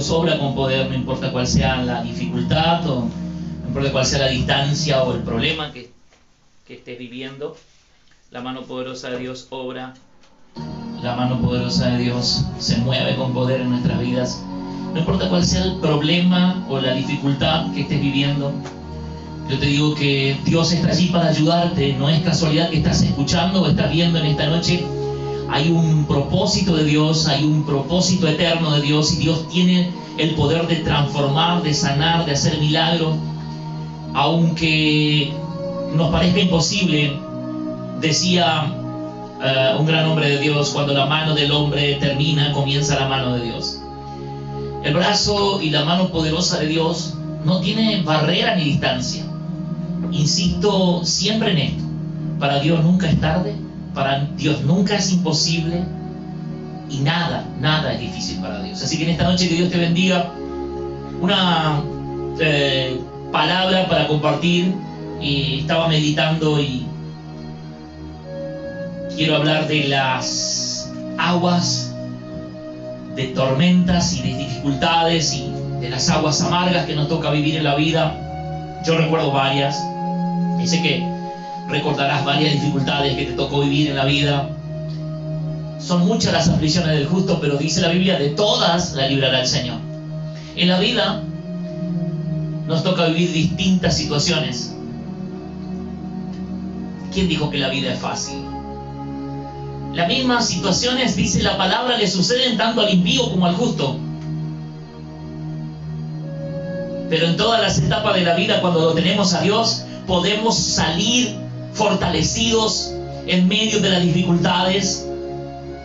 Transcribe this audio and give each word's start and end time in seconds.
Dios 0.00 0.12
obra 0.12 0.38
con 0.38 0.54
poder, 0.54 0.88
no 0.88 0.94
importa 0.94 1.30
cuál 1.30 1.46
sea 1.46 1.76
la 1.82 2.02
dificultad 2.02 2.88
o 2.88 3.00
no 3.00 3.68
importa 3.68 3.92
cuál 3.92 4.06
sea 4.06 4.20
la 4.20 4.28
distancia 4.28 5.02
o 5.02 5.12
el 5.12 5.20
problema 5.20 5.72
que, 5.72 5.90
que 6.66 6.76
estés 6.76 6.98
viviendo. 6.98 7.54
La 8.30 8.40
mano 8.40 8.62
poderosa 8.62 9.10
de 9.10 9.18
Dios 9.18 9.46
obra. 9.50 9.92
La 11.02 11.16
mano 11.16 11.38
poderosa 11.42 11.88
de 11.88 12.04
Dios 12.04 12.46
se 12.58 12.78
mueve 12.78 13.14
con 13.14 13.34
poder 13.34 13.60
en 13.60 13.68
nuestras 13.68 14.00
vidas. 14.00 14.42
No 14.94 15.00
importa 15.00 15.28
cuál 15.28 15.44
sea 15.44 15.64
el 15.64 15.76
problema 15.80 16.64
o 16.70 16.80
la 16.80 16.94
dificultad 16.94 17.70
que 17.74 17.82
estés 17.82 18.00
viviendo. 18.00 18.54
Yo 19.50 19.58
te 19.58 19.66
digo 19.66 19.94
que 19.94 20.34
Dios 20.46 20.72
está 20.72 20.92
allí 20.92 21.08
para 21.08 21.28
ayudarte. 21.28 21.92
No 21.92 22.08
es 22.08 22.22
casualidad 22.22 22.70
que 22.70 22.78
estás 22.78 23.02
escuchando 23.02 23.60
o 23.60 23.66
estás 23.66 23.92
viendo 23.92 24.18
en 24.18 24.24
esta 24.24 24.46
noche 24.46 24.82
hay 25.50 25.70
un 25.70 26.04
propósito 26.04 26.76
de 26.76 26.84
Dios, 26.84 27.26
hay 27.26 27.44
un 27.44 27.64
propósito 27.64 28.28
eterno 28.28 28.70
de 28.70 28.82
Dios 28.82 29.12
y 29.12 29.16
Dios 29.16 29.48
tiene 29.48 29.90
el 30.16 30.34
poder 30.34 30.68
de 30.68 30.76
transformar, 30.76 31.62
de 31.62 31.74
sanar, 31.74 32.24
de 32.24 32.32
hacer 32.32 32.58
milagros, 32.60 33.16
aunque 34.14 35.32
nos 35.96 36.10
parezca 36.10 36.40
imposible, 36.40 37.18
decía 38.00 38.72
eh, 39.42 39.74
un 39.76 39.86
gran 39.86 40.06
hombre 40.06 40.28
de 40.28 40.38
Dios, 40.38 40.70
cuando 40.70 40.94
la 40.94 41.06
mano 41.06 41.34
del 41.34 41.50
hombre 41.50 41.94
termina, 41.94 42.52
comienza 42.52 43.00
la 43.00 43.08
mano 43.08 43.34
de 43.34 43.46
Dios. 43.46 43.80
El 44.84 44.94
brazo 44.94 45.60
y 45.60 45.70
la 45.70 45.84
mano 45.84 46.10
poderosa 46.10 46.60
de 46.60 46.66
Dios 46.68 47.14
no 47.44 47.60
tiene 47.60 48.02
barrera 48.02 48.54
ni 48.54 48.64
distancia. 48.64 49.24
Insisto 50.12 51.04
siempre 51.04 51.52
en 51.52 51.58
esto, 51.58 51.84
para 52.38 52.60
Dios 52.60 52.84
nunca 52.84 53.08
es 53.08 53.20
tarde, 53.20 53.56
para 53.94 54.26
Dios 54.36 54.62
nunca 54.62 54.96
es 54.96 55.12
imposible 55.12 55.84
y 56.88 56.98
nada, 56.98 57.44
nada 57.60 57.92
es 57.94 58.00
difícil 58.00 58.40
para 58.40 58.62
Dios. 58.62 58.82
Así 58.82 58.98
que 58.98 59.04
en 59.04 59.10
esta 59.10 59.24
noche 59.24 59.48
que 59.48 59.54
Dios 59.54 59.70
te 59.70 59.78
bendiga, 59.78 60.32
una 61.20 61.82
eh, 62.40 63.00
palabra 63.30 63.88
para 63.88 64.08
compartir 64.08 64.74
y 65.20 65.60
estaba 65.60 65.88
meditando 65.88 66.60
y 66.60 66.86
quiero 69.16 69.36
hablar 69.36 69.68
de 69.68 69.88
las 69.88 70.90
aguas, 71.18 71.94
de 73.14 73.26
tormentas 73.28 74.14
y 74.14 74.22
de 74.22 74.38
dificultades 74.38 75.34
y 75.34 75.52
de 75.80 75.90
las 75.90 76.08
aguas 76.10 76.40
amargas 76.42 76.86
que 76.86 76.94
nos 76.94 77.08
toca 77.08 77.30
vivir 77.30 77.56
en 77.56 77.64
la 77.64 77.74
vida. 77.74 78.80
Yo 78.86 78.96
recuerdo 78.96 79.30
varias. 79.32 79.76
Sé 80.64 80.82
que 80.82 81.09
recordarás 81.70 82.24
varias 82.24 82.54
dificultades 82.54 83.16
que 83.16 83.26
te 83.26 83.32
tocó 83.32 83.60
vivir 83.60 83.90
en 83.90 83.96
la 83.96 84.04
vida. 84.04 84.50
Son 85.78 86.06
muchas 86.06 86.32
las 86.32 86.48
aflicciones 86.48 86.92
del 86.92 87.06
justo, 87.06 87.40
pero 87.40 87.56
dice 87.56 87.80
la 87.80 87.88
Biblia, 87.88 88.18
de 88.18 88.30
todas 88.30 88.92
la 88.92 89.06
librará 89.06 89.40
el 89.40 89.46
Señor. 89.46 89.78
En 90.56 90.68
la 90.68 90.78
vida 90.78 91.22
nos 92.66 92.82
toca 92.82 93.06
vivir 93.06 93.32
distintas 93.32 93.96
situaciones. 93.96 94.74
¿Quién 97.12 97.28
dijo 97.28 97.50
que 97.50 97.58
la 97.58 97.68
vida 97.68 97.92
es 97.92 97.98
fácil? 97.98 98.38
Las 99.94 100.06
mismas 100.06 100.46
situaciones, 100.46 101.16
dice 101.16 101.42
la 101.42 101.56
palabra, 101.56 101.96
le 101.96 102.06
suceden 102.06 102.56
tanto 102.56 102.82
al 102.82 102.92
impío 102.92 103.28
como 103.30 103.46
al 103.46 103.56
justo. 103.56 103.96
Pero 107.08 107.26
en 107.26 107.36
todas 107.36 107.60
las 107.60 107.78
etapas 107.78 108.14
de 108.14 108.22
la 108.22 108.36
vida, 108.36 108.60
cuando 108.60 108.80
lo 108.80 108.92
tenemos 108.92 109.34
a 109.34 109.40
Dios, 109.40 109.84
podemos 110.06 110.56
salir 110.56 111.39
fortalecidos 111.72 112.92
en 113.26 113.48
medio 113.48 113.80
de 113.80 113.90
las 113.90 114.02
dificultades, 114.02 115.06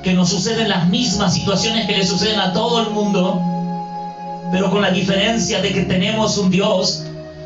que 0.04 0.14
nos 0.14 0.30
suceden 0.30 0.70
las 0.70 0.88
mismas 0.90 1.34
situaciones 1.34 1.88
que 1.88 1.98
le 1.98 2.06
suceden 2.06 2.40
a 2.40 2.54
todo 2.54 2.82
el 2.82 2.92
mundo, 2.92 3.42
pero 4.52 4.70
con 4.70 4.82
la 4.82 4.92
diferencia 4.92 5.62
de 5.62 5.74
que 5.74 5.82
tenemos 5.82 6.38
un 6.38 6.52
Dios 6.52 7.06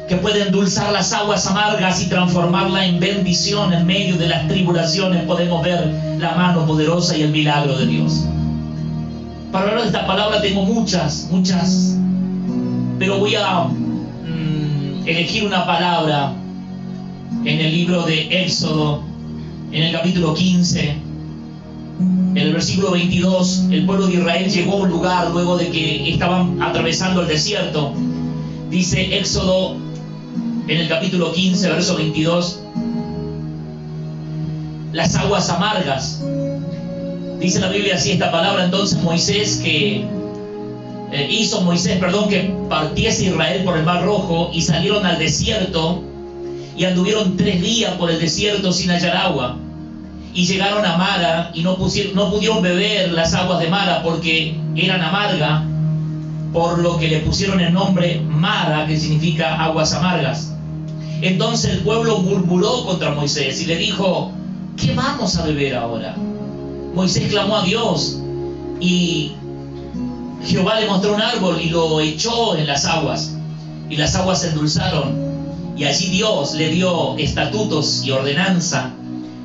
que 0.09 0.17
puede 0.17 0.47
endulzar 0.47 0.91
las 0.91 1.13
aguas 1.13 1.45
amargas 1.47 2.01
y 2.01 2.07
transformarla 2.07 2.85
en 2.85 2.99
bendición 2.99 3.71
en 3.71 3.85
medio 3.85 4.17
de 4.17 4.27
las 4.27 4.47
tribulaciones, 4.47 5.23
podemos 5.23 5.63
ver 5.63 5.87
la 6.17 6.31
mano 6.35 6.65
poderosa 6.65 7.15
y 7.15 7.21
el 7.21 7.29
milagro 7.29 7.77
de 7.77 7.85
Dios. 7.85 8.25
Para 9.51 9.65
hablar 9.65 9.81
de 9.81 9.87
esta 9.87 10.07
palabra 10.07 10.41
tengo 10.41 10.63
muchas, 10.63 11.27
muchas, 11.31 11.95
pero 12.97 13.19
voy 13.19 13.35
a 13.35 13.65
mm, 13.65 15.07
elegir 15.07 15.45
una 15.45 15.65
palabra 15.65 16.33
en 17.45 17.59
el 17.59 17.71
libro 17.71 18.03
de 18.03 18.43
Éxodo, 18.43 19.01
en 19.71 19.83
el 19.83 19.91
capítulo 19.93 20.33
15, 20.33 20.89
en 21.99 22.37
el 22.37 22.53
versículo 22.53 22.91
22, 22.91 23.65
el 23.71 23.85
pueblo 23.85 24.07
de 24.07 24.15
Israel 24.15 24.49
llegó 24.49 24.73
a 24.73 24.75
un 24.77 24.89
lugar 24.89 25.31
luego 25.31 25.57
de 25.57 25.69
que 25.69 26.11
estaban 26.11 26.61
atravesando 26.61 27.21
el 27.21 27.27
desierto. 27.27 27.93
Dice 28.69 29.17
Éxodo 29.17 29.75
en 30.67 30.77
el 30.77 30.87
capítulo 30.87 31.31
15, 31.31 31.69
verso 31.69 31.95
22, 31.95 32.61
las 34.93 35.15
aguas 35.15 35.49
amargas. 35.49 36.21
Dice 37.39 37.59
la 37.59 37.69
Biblia 37.69 37.95
así 37.95 38.11
esta 38.11 38.31
palabra, 38.31 38.65
entonces 38.65 39.01
Moisés 39.01 39.61
que 39.63 40.05
eh, 41.11 41.27
hizo 41.31 41.61
Moisés, 41.61 41.97
perdón, 41.99 42.29
que 42.29 42.53
partiese 42.69 43.25
Israel 43.25 43.63
por 43.63 43.77
el 43.77 43.83
mar 43.85 44.03
rojo 44.03 44.51
y 44.53 44.61
salieron 44.61 45.05
al 45.05 45.17
desierto 45.17 46.03
y 46.79 46.85
anduvieron 46.85 47.35
tres 47.35 47.61
días 47.61 47.95
por 47.95 48.09
el 48.09 48.21
desierto 48.21 48.71
sin 48.71 48.89
hallar 48.89 49.17
agua. 49.17 49.57
Y 50.33 50.45
llegaron 50.45 50.85
a 50.85 50.95
Mara 50.95 51.51
y 51.53 51.61
no, 51.61 51.75
pusieron, 51.75 52.31
pudieron 52.31 52.61
beber 52.61 53.11
las 53.11 53.33
aguas 53.33 53.59
de 53.59 53.67
Mara 53.67 54.01
porque 54.01 54.57
eran 54.77 55.01
amargas, 55.01 55.63
por 56.53 56.79
lo 56.79 56.97
que 56.97 57.09
le 57.09 57.19
pusieron 57.19 57.59
el 57.59 57.73
nombre 57.73 58.21
Mara, 58.21 58.87
que 58.87 58.97
significa 58.97 59.61
aguas 59.61 59.93
amargas. 59.93 60.53
Entonces 61.21 61.71
el 61.73 61.79
pueblo 61.79 62.19
murmuró 62.19 62.85
contra 62.85 63.11
Moisés 63.11 63.61
y 63.61 63.65
le 63.65 63.75
dijo, 63.75 64.31
¿qué 64.77 64.95
vamos 64.95 65.35
a 65.35 65.45
beber 65.45 65.75
ahora? 65.75 66.15
Moisés 66.95 67.27
clamó 67.29 67.57
a 67.57 67.63
Dios 67.63 68.21
y 68.79 69.33
Jehová 70.45 70.79
le 70.79 70.87
mostró 70.87 71.13
un 71.13 71.21
árbol 71.21 71.59
y 71.61 71.71
lo 71.71 71.99
echó 71.99 72.55
en 72.55 72.67
las 72.67 72.85
aguas 72.85 73.35
y 73.89 73.97
las 73.97 74.15
aguas 74.15 74.39
se 74.39 74.49
endulzaron 74.51 75.28
y 75.79 75.85
allí 75.85 76.09
Dios 76.09 76.55
le 76.55 76.71
dio 76.71 77.17
estatutos 77.17 78.03
y 78.03 78.11
ordenanza. 78.11 78.91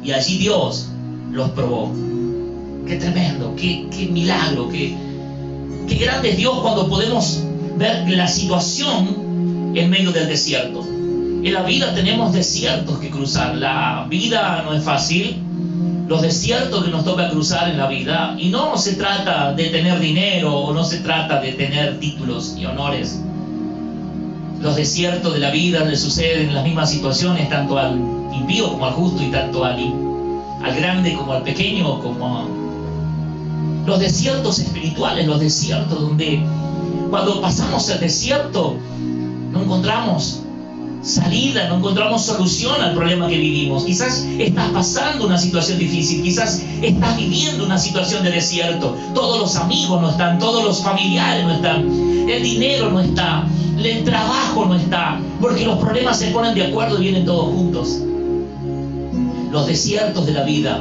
Y 0.02 0.10
allí 0.10 0.36
Dios 0.36 0.88
los 1.30 1.50
probó. 1.50 1.92
Qué 2.88 2.96
tremendo, 2.96 3.54
qué, 3.56 4.08
milagro, 4.10 4.68
qué, 4.68 4.96
qué 5.86 5.94
grande 5.94 6.30
es 6.30 6.36
Dios 6.36 6.58
cuando 6.60 6.88
podemos 6.88 7.40
ver 7.78 8.10
la 8.10 8.26
situación 8.26 9.72
en 9.76 9.88
medio 9.88 10.10
del 10.10 10.26
desierto. 10.26 10.84
En 10.84 11.52
la 11.52 11.62
vida 11.62 11.94
tenemos 11.94 12.32
desiertos 12.32 12.98
que 12.98 13.10
cruzar. 13.10 13.54
La 13.54 14.08
vida 14.10 14.62
no 14.64 14.74
es 14.74 14.82
fácil. 14.82 15.36
Los 16.08 16.20
desiertos 16.20 16.84
que 16.84 16.90
nos 16.90 17.04
toca 17.04 17.30
cruzar 17.30 17.70
en 17.70 17.78
la 17.78 17.86
vida. 17.86 18.34
Y 18.40 18.48
no 18.48 18.76
se 18.76 18.94
trata 18.94 19.52
de 19.52 19.66
tener 19.66 20.00
dinero 20.00 20.52
o 20.52 20.74
no 20.74 20.82
se 20.82 20.98
trata 20.98 21.40
de 21.40 21.52
tener 21.52 22.00
títulos 22.00 22.56
y 22.58 22.66
honores 22.66 23.20
los 24.64 24.76
desiertos 24.76 25.34
de 25.34 25.40
la 25.40 25.50
vida 25.50 25.84
le 25.84 25.94
suceden 25.94 26.54
las 26.54 26.64
mismas 26.64 26.90
situaciones, 26.90 27.50
tanto 27.50 27.78
al 27.78 28.00
impío 28.32 28.70
como 28.70 28.86
al 28.86 28.94
justo, 28.94 29.22
y 29.22 29.30
tanto 29.30 29.62
al, 29.62 29.78
al 30.62 30.74
grande 30.74 31.12
como 31.12 31.34
al 31.34 31.42
pequeño, 31.42 32.00
como 32.00 32.48
los 33.84 34.00
desiertos 34.00 34.58
espirituales, 34.58 35.26
los 35.26 35.38
desiertos 35.38 36.00
donde 36.00 36.42
cuando 37.10 37.42
pasamos 37.42 37.90
el 37.90 38.00
desierto 38.00 38.78
no 39.52 39.62
encontramos 39.62 40.40
salida, 41.04 41.68
no 41.68 41.76
encontramos 41.76 42.22
solución 42.22 42.80
al 42.80 42.94
problema 42.94 43.28
que 43.28 43.36
vivimos. 43.36 43.84
Quizás 43.84 44.26
estás 44.38 44.70
pasando 44.70 45.26
una 45.26 45.38
situación 45.38 45.78
difícil, 45.78 46.22
quizás 46.22 46.62
estás 46.82 47.16
viviendo 47.16 47.64
una 47.64 47.78
situación 47.78 48.24
de 48.24 48.30
desierto. 48.30 48.96
Todos 49.14 49.38
los 49.38 49.56
amigos 49.56 50.00
no 50.00 50.10
están, 50.10 50.38
todos 50.38 50.64
los 50.64 50.82
familiares 50.82 51.44
no 51.44 51.52
están, 51.52 51.86
el 52.28 52.42
dinero 52.42 52.90
no 52.90 53.00
está, 53.00 53.46
el 53.78 54.04
trabajo 54.04 54.64
no 54.64 54.74
está, 54.74 55.20
porque 55.40 55.64
los 55.64 55.78
problemas 55.78 56.18
se 56.18 56.28
ponen 56.28 56.54
de 56.54 56.66
acuerdo 56.66 56.98
y 56.98 57.02
vienen 57.02 57.26
todos 57.26 57.54
juntos. 57.54 58.00
Los 59.50 59.66
desiertos 59.66 60.26
de 60.26 60.32
la 60.32 60.42
vida. 60.42 60.80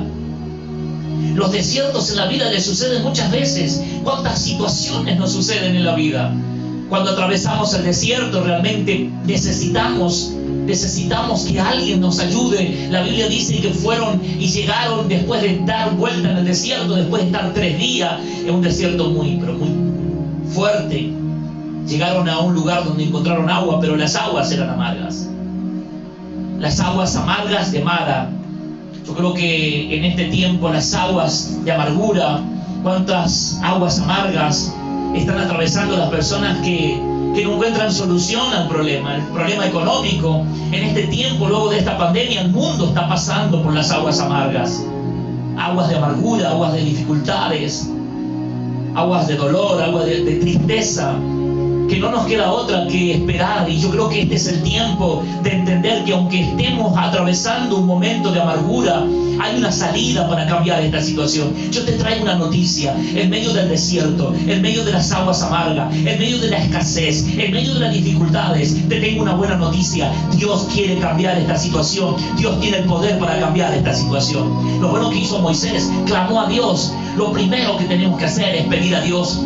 Los 1.35 1.51
desiertos 1.51 2.09
en 2.11 2.17
la 2.17 2.27
vida 2.27 2.49
le 2.49 2.61
suceden 2.61 3.03
muchas 3.03 3.31
veces. 3.31 3.83
¿Cuántas 4.03 4.41
situaciones 4.41 5.17
nos 5.17 5.31
suceden 5.31 5.75
en 5.75 5.83
la 5.83 5.95
vida? 5.95 6.33
Cuando 6.89 7.11
atravesamos 7.11 7.73
el 7.73 7.83
desierto 7.83 8.43
realmente 8.43 9.09
necesitamos 9.25 10.33
necesitamos 10.65 11.43
que 11.45 11.59
alguien 11.59 12.01
nos 12.01 12.19
ayude. 12.19 12.87
La 12.89 13.01
Biblia 13.01 13.27
dice 13.27 13.59
que 13.59 13.69
fueron 13.71 14.21
y 14.23 14.47
llegaron 14.47 15.07
después 15.07 15.41
de 15.41 15.59
dar 15.65 15.95
vuelta 15.95 16.31
en 16.31 16.37
el 16.37 16.45
desierto, 16.45 16.95
después 16.95 17.23
de 17.23 17.27
estar 17.27 17.53
tres 17.53 17.77
días 17.77 18.13
en 18.45 18.53
un 18.53 18.61
desierto 18.61 19.09
muy, 19.09 19.37
pero 19.37 19.53
muy 19.53 19.69
fuerte. 20.53 21.11
Llegaron 21.87 22.29
a 22.29 22.39
un 22.39 22.53
lugar 22.53 22.85
donde 22.85 23.03
encontraron 23.03 23.49
agua, 23.49 23.79
pero 23.81 23.95
las 23.95 24.15
aguas 24.15 24.51
eran 24.51 24.69
amargas. 24.69 25.27
Las 26.59 26.79
aguas 26.79 27.15
amargas 27.15 27.71
de 27.71 27.81
Mara. 27.81 28.29
Yo 29.05 29.13
creo 29.13 29.33
que 29.33 29.97
en 29.97 30.05
este 30.05 30.25
tiempo 30.25 30.69
las 30.69 30.93
aguas 30.93 31.59
de 31.65 31.71
amargura, 31.73 32.39
cuántas 32.83 33.59
aguas 33.61 33.99
amargas 33.99 34.73
están 35.13 35.37
atravesando 35.39 35.97
las 35.97 36.09
personas 36.09 36.57
que, 36.59 36.99
que 37.35 37.43
no 37.43 37.53
encuentran 37.53 37.91
solución 37.91 38.51
al 38.53 38.67
problema, 38.67 39.15
el 39.15 39.23
problema 39.23 39.65
económico. 39.65 40.45
En 40.71 40.83
este 40.83 41.03
tiempo, 41.07 41.47
luego 41.47 41.69
de 41.69 41.79
esta 41.79 41.97
pandemia, 41.97 42.41
el 42.41 42.49
mundo 42.49 42.87
está 42.87 43.07
pasando 43.07 43.61
por 43.61 43.73
las 43.73 43.91
aguas 43.91 44.19
amargas. 44.19 44.83
Aguas 45.57 45.89
de 45.89 45.95
amargura, 45.95 46.49
aguas 46.49 46.73
de 46.73 46.81
dificultades, 46.81 47.89
aguas 48.95 49.27
de 49.27 49.35
dolor, 49.35 49.81
aguas 49.81 50.05
de, 50.05 50.23
de 50.23 50.35
tristeza 50.35 51.15
que 51.89 51.97
no 51.97 52.11
nos 52.11 52.25
queda 52.25 52.51
otra 52.51 52.87
que 52.87 53.13
esperar. 53.13 53.69
Y 53.69 53.79
yo 53.79 53.89
creo 53.89 54.09
que 54.09 54.21
este 54.21 54.35
es 54.35 54.47
el 54.47 54.63
tiempo 54.63 55.23
de 55.41 55.51
entender 55.51 56.03
que 56.05 56.13
aunque 56.13 56.41
estemos 56.41 56.97
atravesando 56.97 57.77
un 57.77 57.85
momento 57.85 58.31
de 58.31 58.41
amargura, 58.41 59.05
hay 59.39 59.57
una 59.57 59.71
salida 59.71 60.27
para 60.29 60.47
cambiar 60.47 60.81
esta 60.83 61.01
situación. 61.01 61.53
Yo 61.71 61.83
te 61.83 61.93
traigo 61.93 62.23
una 62.23 62.35
noticia. 62.35 62.95
En 63.15 63.29
medio 63.29 63.53
del 63.53 63.69
desierto, 63.69 64.33
en 64.47 64.61
medio 64.61 64.83
de 64.83 64.91
las 64.91 65.11
aguas 65.11 65.41
amargas, 65.41 65.93
en 65.93 66.19
medio 66.19 66.39
de 66.39 66.49
la 66.49 66.57
escasez, 66.57 67.25
en 67.37 67.51
medio 67.51 67.73
de 67.73 67.79
las 67.79 67.93
dificultades, 67.93 68.87
te 68.87 68.99
tengo 68.99 69.21
una 69.21 69.33
buena 69.33 69.55
noticia. 69.55 70.11
Dios 70.37 70.67
quiere 70.73 70.97
cambiar 70.99 71.37
esta 71.37 71.57
situación. 71.57 72.15
Dios 72.37 72.59
tiene 72.59 72.77
el 72.77 72.85
poder 72.85 73.19
para 73.19 73.39
cambiar 73.39 73.73
esta 73.73 73.93
situación. 73.93 74.81
Lo 74.81 74.89
bueno 74.89 75.09
que 75.09 75.19
hizo 75.19 75.39
Moisés, 75.39 75.89
clamó 76.05 76.41
a 76.41 76.47
Dios. 76.47 76.93
Lo 77.17 77.31
primero 77.31 77.77
que 77.77 77.85
tenemos 77.85 78.17
que 78.19 78.25
hacer 78.25 78.55
es 78.55 78.65
pedir 78.67 78.95
a 78.95 79.01
Dios, 79.01 79.39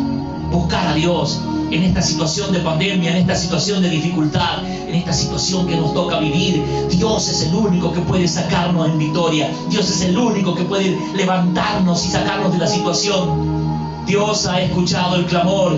buscar 0.50 0.86
a 0.86 0.94
Dios, 0.94 1.40
en 1.70 1.82
esta 1.82 2.02
situación 2.02 2.52
de 2.52 2.60
pandemia, 2.60 3.10
en 3.10 3.16
esta 3.18 3.36
situación 3.36 3.82
de 3.82 3.90
dificultad, 3.90 4.64
en 4.64 4.94
esta 4.94 5.12
situación 5.12 5.66
que 5.66 5.76
nos 5.76 5.92
toca 5.94 6.18
vivir. 6.18 6.62
Dios 6.90 7.28
es 7.28 7.42
el 7.42 7.54
único 7.54 7.92
que 7.92 8.00
puede 8.00 8.26
sacarnos 8.26 8.88
en 8.88 8.98
victoria. 8.98 9.50
Dios 9.68 9.88
es 9.90 10.02
el 10.02 10.16
único 10.16 10.54
que 10.54 10.64
puede 10.64 10.98
levantarnos 11.14 12.04
y 12.06 12.08
sacarnos 12.08 12.52
de 12.52 12.58
la 12.58 12.66
situación. 12.66 14.04
Dios 14.06 14.46
ha 14.46 14.60
escuchado 14.60 15.16
el 15.16 15.26
clamor 15.26 15.76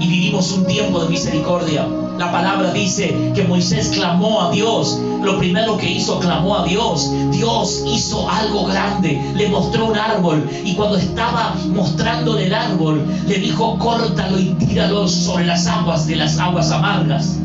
y 0.00 0.08
vivimos 0.08 0.52
un 0.52 0.66
tiempo 0.66 1.00
de 1.00 1.10
misericordia. 1.10 1.86
La 2.18 2.32
palabra 2.32 2.72
dice 2.72 3.32
que 3.34 3.44
Moisés 3.44 3.88
clamó 3.88 4.42
a 4.42 4.50
Dios. 4.50 4.98
Lo 5.26 5.38
primero 5.38 5.76
que 5.76 5.90
hizo, 5.90 6.20
clamó 6.20 6.56
a 6.56 6.64
Dios. 6.64 7.10
Dios 7.32 7.82
hizo 7.84 8.30
algo 8.30 8.64
grande. 8.64 9.20
Le 9.34 9.48
mostró 9.48 9.86
un 9.86 9.96
árbol. 9.96 10.48
Y 10.64 10.74
cuando 10.74 10.96
estaba 10.98 11.56
mostrándole 11.74 12.46
el 12.46 12.54
árbol, 12.54 13.04
le 13.26 13.34
dijo, 13.34 13.76
córtalo 13.76 14.38
y 14.38 14.50
tíralo 14.54 15.08
sobre 15.08 15.46
las 15.46 15.66
aguas 15.66 16.06
de 16.06 16.14
las 16.14 16.38
aguas 16.38 16.70
amargas. 16.70 17.38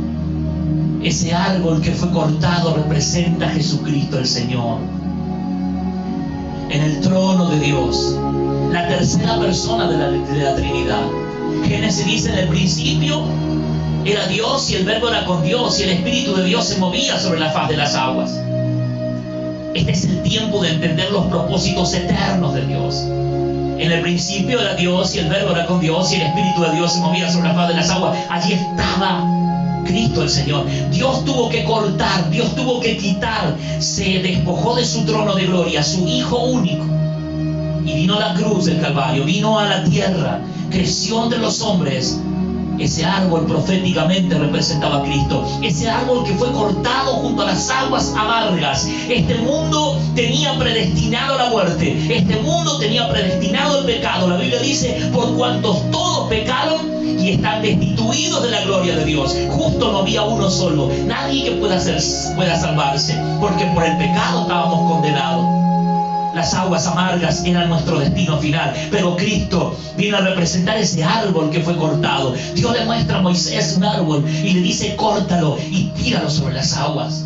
Ese 1.01 1.33
árbol 1.33 1.81
que 1.81 1.92
fue 1.92 2.12
cortado 2.12 2.75
representa 2.75 3.48
a 3.48 3.50
Jesucristo 3.50 4.19
el 4.19 4.27
Señor. 4.27 4.77
En 6.69 6.84
el 6.84 7.01
trono 7.01 7.50
de 7.50 7.62
Dios. 7.62 8.16
La 8.72 8.88
tercera 8.89 9.39
persona 9.39 9.89
de 9.89 9.98
la, 9.98 10.12
de 10.12 10.44
la 10.44 10.56
Trinidad. 10.56 11.01
Génesis 11.66 12.06
dice 12.06 12.31
en 12.31 12.38
el 12.38 12.48
principio 12.48 13.24
era 14.06 14.27
Dios 14.27 14.69
y 14.69 14.75
el 14.75 14.86
verbo 14.86 15.09
era 15.09 15.25
con 15.25 15.44
Dios 15.44 15.80
y 15.80 15.83
el 15.83 15.89
Espíritu 15.92 16.36
de 16.36 16.45
Dios 16.45 16.65
se 16.65 16.77
movía 16.80 17.19
sobre 17.19 17.39
la 17.39 17.51
faz 17.51 17.69
de 17.69 17.77
las 17.77 17.95
aguas. 17.95 18.31
Este 19.74 19.92
es 19.92 20.06
el 20.06 20.24
tiempo 20.24 20.62
de 20.62 20.71
entender 20.71 21.12
los 21.12 21.25
propósitos 21.27 21.94
eternos 21.94 22.53
de 22.53 22.65
Dios. 22.65 22.95
En 23.77 23.92
el 23.92 24.01
principio 24.01 24.59
era 24.59 24.75
Dios 24.75 25.15
y 25.15 25.19
el 25.19 25.30
verbo 25.30 25.51
era 25.51 25.65
con 25.65 25.80
Dios 25.80 26.12
y 26.12 26.15
el 26.15 26.24
Espíritu 26.24 26.62
de 26.62 26.75
Dios 26.75 26.94
se 26.94 27.00
movía 27.00 27.31
sobre 27.31 27.50
la 27.50 27.53
faz 27.53 27.68
de 27.68 27.74
las 27.75 27.89
aguas. 27.89 28.18
Allí 28.30 28.53
estaba 28.53 29.24
Cristo 29.86 30.24
el 30.24 30.30
Señor. 30.30 30.65
Dios 30.92 31.24
tuvo 31.24 31.50
que 31.50 31.63
cortar, 31.63 32.30
Dios 32.30 32.56
tuvo 32.56 32.80
que 32.80 32.98
quitar, 32.98 33.56
se 33.80 34.19
despojó 34.19 34.75
de 34.75 34.86
su 34.86 35.06
trono 35.06 35.36
de 35.36 35.45
gloria, 35.45 35.83
su 35.83 36.07
Hijo 36.07 36.38
único. 36.38 36.86
Y 37.86 37.94
vino 37.94 38.18
a 38.18 38.19
la 38.19 38.33
cruz 38.33 38.65
del 38.65 38.80
Calvario, 38.80 39.25
vino 39.25 39.59
a 39.59 39.65
la 39.65 39.83
tierra, 39.83 40.39
creció 40.69 41.24
entre 41.24 41.39
los 41.39 41.62
hombres 41.62 42.19
ese 42.83 43.06
árbol 43.06 43.45
proféticamente 43.45 44.38
representaba 44.38 44.98
a 44.98 45.04
Cristo. 45.04 45.45
Ese 45.62 45.89
árbol 45.89 46.24
que 46.24 46.33
fue 46.33 46.51
cortado 46.51 47.13
junto 47.18 47.44
a 47.44 47.45
las 47.45 47.69
aguas 47.69 48.13
amargas. 48.18 48.88
Este 49.10 49.36
mundo 49.36 50.00
tenía 50.16 50.57
predestinado 50.57 51.38
la 51.38 51.50
muerte. 51.50 52.16
Este 52.16 52.38
mundo 52.38 52.78
tenía 52.80 53.10
predestinado 53.10 53.80
el 53.80 53.86
pecado. 53.86 54.28
La 54.28 54.38
Biblia 54.38 54.60
dice, 54.60 55.10
por 55.13 55.36
cuantos 55.36 55.89
todos 55.92 56.28
pecaron 56.30 57.19
y 57.19 57.31
están 57.31 57.62
destituidos 57.62 58.44
de 58.44 58.51
la 58.51 58.62
gloria 58.62 58.95
de 58.95 59.06
Dios. 59.06 59.36
Justo 59.50 59.92
no 59.92 60.00
había 60.00 60.24
uno 60.24 60.50
solo. 60.50 60.89
Nadie 61.06 61.44
que 61.45 61.51
pueda, 61.51 61.80
pueda 62.36 62.60
salvarse. 62.60 63.16
Porque 63.39 63.66
por 63.74 63.84
el 63.84 63.98
pecado 63.98 64.42
estábamos 64.42 64.92
condenados. 64.92 65.61
Las 66.33 66.54
aguas 66.54 66.88
amargas 66.88 67.44
eran 67.44 67.69
nuestro 67.69 68.00
destino 68.00 68.38
final, 68.38 68.74
pero 68.89 69.18
Cristo 69.18 69.75
vino 69.98 70.18
a 70.18 70.22
representar 70.22 70.78
ese 70.78 71.04
árbol 71.04 71.50
que 71.50 71.60
fue 71.60 71.75
cortado. 71.75 72.33
Dios 72.56 72.74
le 72.74 72.86
muestra 72.86 73.18
a 73.18 73.22
Moisés 73.22 73.75
un 73.78 73.83
árbol 73.83 74.24
y 74.28 74.54
le 74.54 74.62
dice, 74.62 74.95
córtalo 74.95 75.57
y 75.69 75.92
tíralo 75.95 76.30
sobre 76.30 76.54
las 76.54 76.75
aguas 76.78 77.25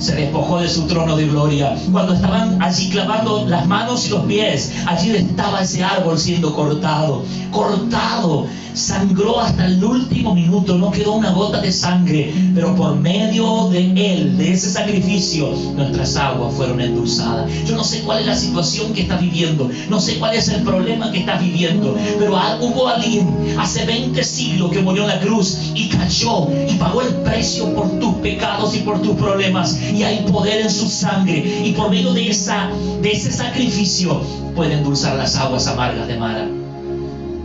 se 0.00 0.14
despojó 0.14 0.58
de 0.58 0.68
su 0.68 0.86
trono 0.86 1.16
de 1.16 1.26
gloria. 1.26 1.76
Cuando 1.92 2.14
estaban 2.14 2.60
allí 2.62 2.88
clavando 2.90 3.46
las 3.46 3.66
manos 3.66 4.06
y 4.06 4.10
los 4.10 4.24
pies, 4.24 4.72
allí 4.86 5.10
estaba 5.10 5.60
ese 5.60 5.84
árbol 5.84 6.18
siendo 6.18 6.54
cortado, 6.54 7.22
cortado, 7.50 8.46
sangró 8.74 9.40
hasta 9.40 9.66
el 9.66 9.82
último 9.82 10.34
minuto, 10.34 10.76
no 10.78 10.90
quedó 10.90 11.12
una 11.12 11.32
gota 11.32 11.60
de 11.60 11.72
sangre, 11.72 12.32
pero 12.54 12.74
por 12.74 12.96
medio 12.96 13.68
de 13.68 14.12
él, 14.12 14.38
de 14.38 14.52
ese 14.52 14.70
sacrificio, 14.70 15.50
nuestras 15.74 16.16
aguas 16.16 16.54
fueron 16.54 16.80
endulzadas. 16.80 17.50
Yo 17.66 17.76
no 17.76 17.84
sé 17.84 18.00
cuál 18.00 18.20
es 18.20 18.26
la 18.26 18.36
situación 18.36 18.92
que 18.92 19.02
estás 19.02 19.20
viviendo, 19.20 19.70
no 19.88 20.00
sé 20.00 20.18
cuál 20.18 20.34
es 20.34 20.48
el 20.48 20.62
problema 20.62 21.10
que 21.12 21.18
estás 21.20 21.42
viviendo, 21.42 21.96
pero 22.18 22.38
hubo 22.60 22.88
alguien 22.88 23.28
hace 23.58 23.84
20 23.84 24.22
siglos 24.24 24.70
que 24.70 24.80
murió 24.80 25.02
en 25.02 25.08
la 25.08 25.20
cruz 25.20 25.72
y 25.74 25.88
cayó 25.88 26.48
y 26.68 26.74
pagó 26.74 27.02
el 27.02 27.14
precio 27.16 27.74
por 27.74 27.98
tus 27.98 28.14
pecados 28.16 28.74
y 28.74 28.78
por 28.80 29.02
tus 29.02 29.16
problemas 29.16 29.76
y 29.94 30.02
hay 30.02 30.24
poder 30.30 30.62
en 30.62 30.70
su 30.70 30.88
sangre 30.88 31.62
y 31.64 31.72
por 31.72 31.90
medio 31.90 32.12
de, 32.12 32.30
esa, 32.30 32.70
de 33.02 33.10
ese 33.10 33.30
sacrificio 33.32 34.20
puede 34.54 34.74
endulzar 34.74 35.16
las 35.16 35.36
aguas 35.36 35.66
amargas 35.66 36.08
de 36.08 36.16
Mara. 36.16 36.48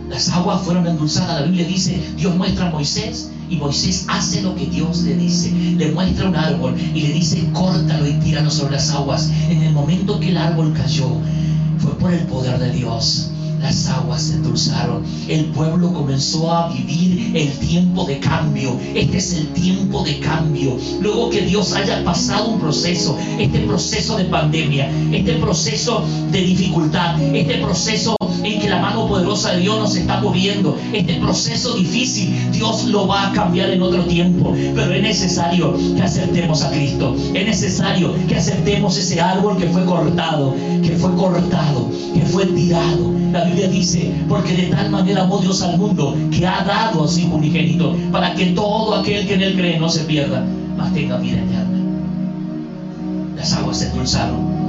Las 0.08 0.28
aguas 0.30 0.62
fueron 0.62 0.86
endulzadas. 0.86 1.40
La 1.40 1.46
Biblia 1.46 1.66
dice, 1.66 2.00
Dios 2.16 2.34
muestra 2.36 2.68
a 2.68 2.70
Moisés 2.70 3.30
y 3.50 3.56
Moisés 3.56 4.06
hace 4.08 4.42
lo 4.42 4.54
que 4.54 4.66
Dios 4.66 5.02
le 5.02 5.16
dice. 5.16 5.50
Le 5.50 5.90
muestra 5.92 6.28
un 6.28 6.36
árbol 6.36 6.76
y 6.94 7.00
le 7.00 7.12
dice, 7.12 7.42
córtalo 7.52 8.06
y 8.06 8.12
tíralo 8.20 8.50
sobre 8.50 8.76
las 8.76 8.90
aguas. 8.90 9.30
En 9.50 9.62
el 9.62 9.72
momento 9.72 10.20
que 10.20 10.30
el 10.30 10.36
árbol 10.36 10.72
cayó, 10.72 11.08
fue 11.78 11.92
por 11.98 12.12
el 12.12 12.20
poder 12.20 12.58
de 12.58 12.70
Dios 12.70 13.30
las 13.60 13.88
aguas 13.88 14.22
se 14.22 14.34
endulzaron. 14.34 15.04
El 15.28 15.46
pueblo 15.46 15.92
comenzó 15.92 16.52
a 16.52 16.72
vivir 16.72 17.32
el 17.34 17.50
tiempo 17.52 18.04
de 18.04 18.18
cambio. 18.18 18.78
Este 18.94 19.18
es 19.18 19.32
el 19.34 19.48
tiempo 19.48 20.02
de 20.04 20.18
cambio. 20.20 20.76
Luego 21.00 21.30
que 21.30 21.42
Dios 21.42 21.72
haya 21.72 22.04
pasado 22.04 22.48
un 22.48 22.60
proceso, 22.60 23.16
este 23.38 23.60
proceso 23.60 24.16
de 24.16 24.24
pandemia, 24.24 24.90
este 25.12 25.34
proceso 25.34 26.04
de 26.30 26.40
dificultad, 26.40 27.20
este 27.20 27.58
proceso 27.58 28.16
en 28.42 28.60
que 28.60 28.68
la 28.68 28.80
mano 28.80 29.08
poderosa 29.08 29.52
de 29.52 29.60
Dios 29.60 29.78
nos 29.78 29.96
está 29.96 30.20
moviendo, 30.20 30.76
este 30.92 31.14
proceso 31.14 31.74
difícil, 31.74 32.34
Dios 32.52 32.84
lo 32.84 33.06
va 33.06 33.28
a 33.28 33.32
cambiar 33.32 33.70
en 33.70 33.82
otro 33.82 34.04
tiempo. 34.04 34.52
Pero 34.74 34.92
es 34.92 35.02
necesario 35.02 35.74
que 35.96 36.02
aceptemos 36.02 36.62
a 36.62 36.70
Cristo. 36.70 37.14
Es 37.34 37.46
necesario 37.46 38.14
que 38.28 38.36
aceptemos 38.36 38.96
ese 38.96 39.20
árbol 39.20 39.56
que 39.58 39.66
fue 39.66 39.84
cortado, 39.84 40.54
que 40.82 40.96
fue 40.96 41.14
cortado, 41.14 41.90
que 42.14 42.20
fue 42.20 42.46
tirado 42.46 43.16
la 43.32 43.44
Biblia 43.44 43.68
dice, 43.68 44.12
porque 44.28 44.54
de 44.54 44.62
tal 44.68 44.88
manera 44.90 45.22
amó 45.22 45.38
Dios 45.38 45.60
al 45.60 45.76
mundo 45.76 46.16
que 46.30 46.46
ha 46.46 46.64
dado 46.64 47.04
a 47.04 47.08
su 47.08 47.26
unigénito 47.26 47.94
para 48.10 48.34
que 48.34 48.46
todo 48.46 48.94
aquel 48.94 49.26
que 49.26 49.34
en 49.34 49.42
él 49.42 49.56
cree 49.56 49.78
no 49.78 49.90
se 49.90 50.04
pierda, 50.04 50.42
mas 50.76 50.94
tenga 50.94 51.18
vida 51.18 51.38
eterna. 51.38 51.78
Las 53.36 53.52
aguas 53.52 53.78
se 53.78 53.88
endulzaron 53.88 54.65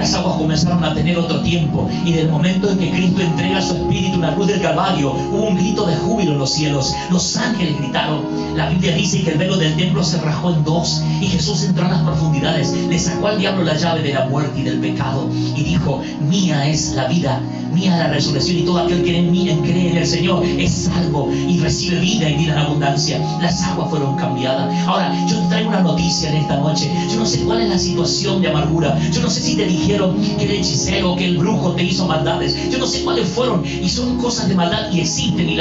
las 0.00 0.14
aguas 0.14 0.36
comenzaron 0.36 0.82
a 0.82 0.94
tener 0.94 1.18
otro 1.18 1.42
tiempo 1.42 1.86
y 2.06 2.12
del 2.12 2.30
momento 2.30 2.70
en 2.70 2.78
que 2.78 2.90
Cristo 2.90 3.20
entrega 3.20 3.60
su 3.60 3.74
espíritu 3.74 4.14
en 4.14 4.22
la 4.22 4.34
cruz 4.34 4.46
del 4.46 4.62
Calvario, 4.62 5.12
hubo 5.12 5.48
un 5.48 5.56
grito 5.56 5.84
de 5.84 5.94
júbilo 5.94 6.32
en 6.32 6.38
los 6.38 6.50
cielos. 6.50 6.94
Los 7.10 7.36
ángeles 7.36 7.78
gritaron. 7.78 8.24
La 8.56 8.70
Biblia 8.70 8.94
dice 8.94 9.22
que 9.22 9.32
el 9.32 9.38
velo 9.38 9.58
del 9.58 9.76
templo 9.76 10.02
se 10.02 10.18
rajó 10.22 10.54
en 10.54 10.64
dos 10.64 11.02
y 11.20 11.26
Jesús 11.26 11.64
entró 11.64 11.84
en 11.84 11.90
las 11.90 12.00
profundidades, 12.00 12.72
le 12.72 12.98
sacó 12.98 13.26
al 13.26 13.38
diablo 13.38 13.62
la 13.62 13.76
llave 13.76 14.02
de 14.02 14.14
la 14.14 14.24
muerte 14.26 14.60
y 14.60 14.62
del 14.62 14.78
pecado 14.78 15.28
y 15.54 15.62
dijo, 15.62 16.00
mía 16.30 16.66
es 16.66 16.94
la 16.94 17.06
vida, 17.06 17.42
mía 17.72 17.96
la 17.96 18.08
resurrección 18.08 18.58
y 18.58 18.62
todo 18.62 18.78
aquel 18.78 19.02
que 19.02 19.18
en 19.18 19.30
mí 19.30 19.48
cree 19.62 19.90
en 19.90 19.96
el 19.98 20.06
Señor 20.06 20.44
es 20.44 20.72
salvo 20.72 21.30
y 21.32 21.58
recibe 21.58 22.00
vida 22.00 22.28
y 22.28 22.36
vida 22.36 22.52
en 22.52 22.58
abundancia. 22.58 23.20
Las 23.40 23.62
aguas 23.62 23.90
fueron 23.90 24.16
cambiadas. 24.16 24.72
Ahora, 24.86 25.14
yo 25.28 25.38
te 25.40 25.48
traigo 25.48 25.68
una 25.68 25.80
noticia 25.80 26.30
en 26.30 26.36
esta 26.36 26.56
noche. 26.56 26.90
Yo 27.10 27.16
no 27.16 27.26
sé 27.26 27.40
cuál 27.40 27.60
es 27.60 27.68
la 27.68 27.78
situación 27.78 28.42
de 28.42 28.48
amargura. 28.48 28.98
Yo 29.10 29.20
no 29.20 29.30
sé 29.30 29.40
si 29.40 29.56
te 29.56 29.66
dijeron 29.66 30.16
que 30.38 30.44
el 30.44 30.50
hechicero, 30.52 31.16
que 31.16 31.26
el 31.26 31.38
brujo 31.38 31.72
te 31.72 31.84
hizo 31.84 32.06
maldades. 32.06 32.56
Yo 32.70 32.78
no 32.78 32.86
sé 32.86 33.02
cuáles 33.02 33.28
fueron. 33.28 33.64
Y 33.64 33.88
son 33.88 34.18
cosas 34.18 34.48
de 34.48 34.54
maldad 34.54 34.90
y 34.92 35.00
existen 35.00 35.48
y, 35.48 35.56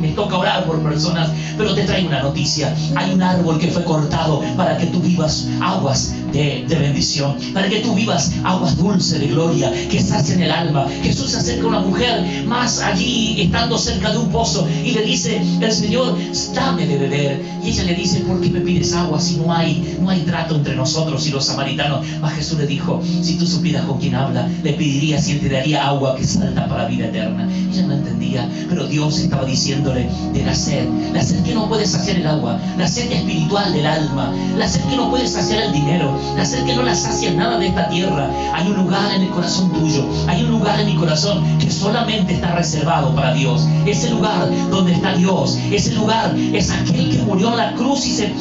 me 0.00 0.08
toca 0.08 0.38
orar 0.38 0.64
por 0.66 0.82
personas. 0.82 1.30
Pero 1.56 1.74
te 1.74 1.82
traigo 1.82 2.08
una 2.08 2.22
noticia. 2.22 2.74
Hay 2.94 3.12
un 3.12 3.22
árbol 3.22 3.58
que 3.58 3.68
fue 3.68 3.84
cortado 3.84 4.42
para 4.56 4.76
que 4.76 4.86
tú 4.86 5.00
vivas 5.00 5.48
aguas 5.60 6.14
de, 6.32 6.64
bendición. 6.68 7.36
Para 7.52 7.68
que 7.68 7.80
tú 7.80 7.94
vivas 7.94 8.32
aguas 8.44 8.76
dulces 8.76 9.20
de 9.20 9.28
gloria 9.28 9.72
que 9.90 10.00
sacian 10.00 10.42
el 10.42 10.50
alma. 10.50 10.86
Jesús 11.02 11.30
se 11.30 11.38
acerca 11.48 11.66
una 11.66 11.80
mujer 11.80 12.44
más 12.46 12.80
allí 12.80 13.40
estando 13.40 13.78
cerca 13.78 14.12
de 14.12 14.18
un 14.18 14.30
pozo 14.30 14.68
y 14.84 14.90
le 14.90 15.02
dice, 15.02 15.40
el 15.60 15.72
Señor, 15.72 16.14
dame 16.54 16.86
de 16.86 16.98
beber. 16.98 17.42
Y 17.64 17.70
ella 17.70 17.84
le 17.84 17.94
dice, 17.94 18.20
¿por 18.20 18.38
qué 18.40 18.50
me 18.50 18.60
pides 18.60 18.92
agua 18.92 19.18
si 19.18 19.36
no 19.36 19.52
hay, 19.52 19.96
no 19.98 20.10
hay 20.10 20.20
trato 20.20 20.56
entre 20.56 20.76
nosotros 20.76 21.26
y 21.26 21.30
los 21.30 21.46
samaritanos? 21.46 22.06
Mas 22.20 22.34
Jesús 22.34 22.58
le 22.58 22.66
dijo, 22.66 23.00
si 23.22 23.38
tú 23.38 23.46
supieras 23.46 23.86
con 23.86 23.98
quién 23.98 24.14
habla, 24.14 24.46
le 24.62 24.74
pedirías 24.74 25.26
y 25.28 25.32
él 25.32 25.40
te 25.40 25.48
daría 25.48 25.88
agua 25.88 26.16
que 26.16 26.24
salta 26.24 26.68
para 26.68 26.82
la 26.82 26.88
vida 26.90 27.06
eterna. 27.06 27.48
Ella 27.72 27.82
no 27.86 27.94
entendía, 27.94 28.48
pero 28.68 28.86
Dios 28.86 29.18
estaba 29.18 29.44
diciéndole 29.46 30.08
de 30.34 30.44
la 30.44 30.54
sed, 30.54 30.86
la 31.14 31.22
sed 31.22 31.42
que 31.44 31.54
no 31.54 31.68
puede 31.68 31.86
saciar 31.86 32.16
el 32.16 32.26
agua, 32.26 32.60
la 32.76 32.86
sed 32.86 33.10
espiritual 33.10 33.72
del 33.72 33.86
alma, 33.86 34.34
la 34.56 34.68
sed 34.68 34.82
que 34.82 34.96
no 34.96 35.10
puede 35.10 35.26
saciar 35.26 35.62
el 35.62 35.72
dinero, 35.72 36.18
la 36.36 36.44
sed 36.44 36.64
que 36.64 36.74
no 36.74 36.82
la 36.82 36.94
sacia 36.94 37.32
nada 37.32 37.58
de 37.58 37.68
esta 37.68 37.88
tierra. 37.88 38.30
Hay 38.54 38.66
un 38.68 38.76
lugar 38.76 39.14
en 39.14 39.22
el 39.22 39.30
corazón 39.30 39.72
tuyo, 39.72 40.04
hay 40.26 40.42
un 40.42 40.50
lugar 40.50 40.80
en 40.80 40.86
mi 40.86 40.96
corazón 40.96 41.37
que 41.58 41.70
solamente 41.70 42.34
está 42.34 42.54
reservado 42.54 43.14
para 43.14 43.34
Dios. 43.34 43.66
Ese 43.86 44.10
lugar 44.10 44.48
donde 44.70 44.92
está 44.92 45.14
Dios, 45.14 45.58
ese 45.70 45.94
lugar 45.94 46.34
es 46.36 46.70
aquel 46.70 47.10
que 47.10 47.18
murió 47.22 47.50
en 47.50 47.56
la 47.56 47.74
cruz 47.74 48.06
y 48.06 48.10
se 48.10 48.32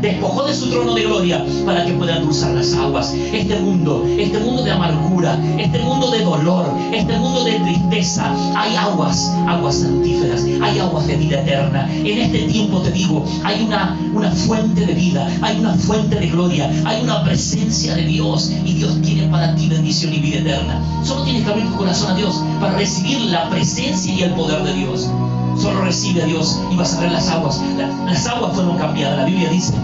despojó 0.00 0.44
de 0.44 0.54
su 0.54 0.70
trono 0.70 0.94
de 0.94 1.02
gloria 1.02 1.44
para 1.64 1.84
que 1.84 1.92
puedan 1.92 2.22
cruzar 2.24 2.52
las 2.52 2.72
aguas. 2.74 3.12
Este 3.32 3.58
mundo, 3.58 4.04
este 4.18 4.38
mundo 4.38 4.62
de 4.62 4.70
amargura, 4.70 5.38
este 5.58 5.78
mundo 5.80 6.10
de 6.10 6.20
dolor, 6.20 6.66
este 6.92 7.16
mundo 7.18 7.44
de 7.44 7.58
tristeza, 7.60 8.32
hay 8.56 8.76
aguas, 8.76 9.32
aguas 9.46 9.76
santíferas, 9.76 10.44
hay 10.62 10.78
aguas 10.78 11.06
de 11.06 11.16
vida 11.16 11.40
eterna. 11.42 11.88
En 11.92 12.18
este 12.18 12.38
tiempo 12.42 12.80
te 12.80 12.90
digo, 12.92 13.24
hay 13.44 13.64
una, 13.64 13.98
una 14.14 14.30
fuente 14.30 14.86
de 14.86 14.94
vida, 14.94 15.28
hay 15.42 15.58
una 15.58 15.74
fuente 15.74 16.16
de 16.16 16.28
gloria, 16.28 16.70
hay 16.84 17.02
una 17.02 17.24
presencia 17.24 17.94
de 17.94 18.04
Dios 18.04 18.52
y 18.64 18.74
Dios 18.74 19.00
tiene 19.02 19.28
para 19.28 19.54
ti 19.54 19.68
bendición 19.68 20.14
y 20.14 20.18
vida 20.18 20.38
eterna. 20.38 20.82
Solo 21.04 21.22
tienes 21.24 21.44
que 21.44 21.50
abrir 21.50 21.68
tu 21.68 21.76
corazón 21.76 22.12
a 22.12 22.14
Dios 22.14 22.42
para 22.60 22.74
recibir 22.74 23.20
la 23.22 23.48
presencia 23.50 24.12
y 24.12 24.22
el 24.22 24.32
poder 24.32 24.62
de 24.62 24.74
Dios. 24.74 25.10
Solo 25.56 25.82
recibe 25.82 26.22
a 26.22 26.26
Dios 26.26 26.60
y 26.70 26.76
vas 26.76 26.94
a 26.94 27.00
ver 27.00 27.10
las 27.10 27.28
aguas. 27.30 27.60
Las 28.06 28.26
aguas 28.28 28.54
fueron 28.54 28.78
cambiadas. 28.78 29.18
La 29.18 29.24
Biblia 29.24 29.50
dice 29.50 29.74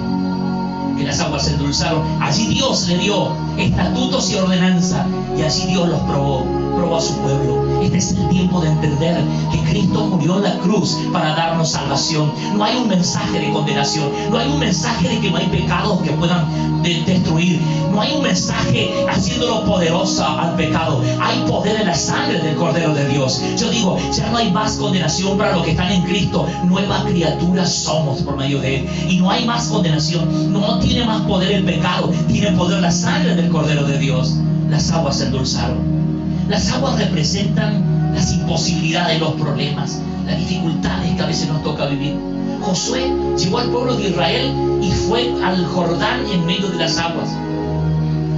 que 0.97 1.05
las 1.05 1.21
aguas 1.21 1.45
se 1.45 1.53
endulzaron. 1.53 2.23
Allí 2.23 2.47
Dios 2.47 2.89
le 2.89 2.99
dio 2.99 3.33
estatutos 3.59 4.31
y 4.31 4.37
ordenanza 4.37 5.07
y 5.37 5.43
allí 5.43 5.67
Dios 5.67 5.89
los 5.89 6.01
probó, 6.01 6.47
probó 6.75 6.97
a 6.97 7.01
su 7.01 7.17
pueblo. 7.19 7.83
Este 7.83 7.99
es 7.99 8.13
el 8.13 8.29
tiempo 8.29 8.61
de 8.61 8.69
entender 8.69 9.23
que 9.53 9.59
Cristo 9.71 10.07
murió 10.07 10.37
en 10.37 10.43
la 10.45 10.59
cruz 10.59 10.99
para 11.13 11.35
darnos 11.35 11.71
salvación. 11.71 12.33
No 12.57 12.65
hay 12.65 12.77
un 12.77 12.89
mensaje 12.89 13.39
de 13.39 13.53
condenación, 13.53 14.11
no 14.31 14.39
hay 14.39 14.49
un 14.49 14.59
mensaje 14.59 15.09
de 15.09 15.21
que 15.21 15.31
no 15.31 15.37
hay 15.37 15.47
pecados 15.47 16.01
que 16.03 16.11
puedan 16.11 16.83
destruir, 16.83 17.61
no 17.91 18.01
hay 18.01 18.13
un 18.13 18.23
mensaje 18.23 19.07
haciéndolo 19.09 19.65
poderosa 19.65 20.41
al 20.41 20.57
pecado. 20.57 21.03
Hay 21.21 21.39
poder 21.49 21.81
en 21.81 21.87
la 21.87 21.95
sangre 21.95 22.41
del 22.41 22.57
Cordero 22.57 22.95
de 22.95 23.09
Dios. 23.09 23.41
Yo 23.57 23.71
digo, 23.71 23.99
ya 24.13 24.31
no 24.31 24.39
hay 24.39 24.51
más 24.51 24.77
condenación 24.77 25.39
para 25.39 25.53
los 25.53 25.65
que 25.65 25.71
están 25.71 25.93
en 25.93 26.03
Cristo. 26.03 26.47
Nueva 26.65 27.05
criatura 27.05 27.65
somos 27.65 28.23
por 28.23 28.37
medio 28.37 28.61
de 28.61 28.81
Él. 28.81 28.89
Y 29.09 29.19
no 29.19 29.31
hay 29.31 29.45
más 29.45 29.69
condenación. 29.69 30.53
No 30.53 30.79
tiene 30.79 31.05
más 31.05 31.23
poder 31.23 31.53
el 31.53 31.65
pecado. 31.65 32.11
Tiene 32.29 32.53
poder 32.57 32.83
la 32.83 32.91
sangre 32.91 33.35
del 33.35 33.49
Cordero 33.49 33.85
de 33.85 33.99
Dios. 33.99 34.35
Las 34.69 34.91
aguas 34.91 35.19
se 35.19 35.27
endulzaron. 35.27 35.94
Las 36.49 36.71
aguas 36.73 36.99
representan 36.99 38.13
las 38.15 38.33
imposibilidades, 38.33 39.19
los 39.19 39.33
problemas, 39.33 40.01
las 40.27 40.39
dificultades 40.39 41.15
que 41.17 41.23
a 41.23 41.27
veces 41.27 41.49
nos 41.49 41.63
toca 41.63 41.87
vivir. 41.87 42.17
Josué 42.61 43.13
llegó 43.39 43.59
al 43.59 43.71
pueblo 43.71 43.97
de 43.97 44.09
Israel 44.09 44.53
y 44.83 44.91
fue 44.91 45.35
al 45.43 45.65
Jordán 45.67 46.21
en 46.33 46.45
medio 46.45 46.69
de 46.69 46.77
las 46.77 46.99
aguas. 46.99 47.31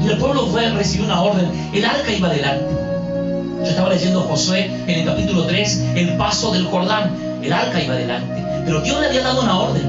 Y 0.05 0.09
el 0.09 0.19
pueblo 0.19 0.49
recibió 0.75 1.07
una 1.07 1.21
orden. 1.21 1.51
El 1.73 1.85
arca 1.85 2.13
iba 2.13 2.29
adelante. 2.29 2.67
Yo 3.59 3.65
estaba 3.65 3.89
leyendo 3.89 4.21
Josué 4.21 4.71
en 4.87 5.01
el 5.01 5.05
capítulo 5.05 5.45
3, 5.45 5.85
el 5.97 6.17
paso 6.17 6.53
del 6.53 6.65
Jordán. 6.67 7.11
El 7.43 7.53
arca 7.53 7.83
iba 7.83 7.95
adelante. 7.95 8.45
Pero 8.65 8.81
Dios 8.83 9.01
le 9.01 9.07
había 9.09 9.23
dado 9.23 9.43
una 9.43 9.59
orden. 9.59 9.83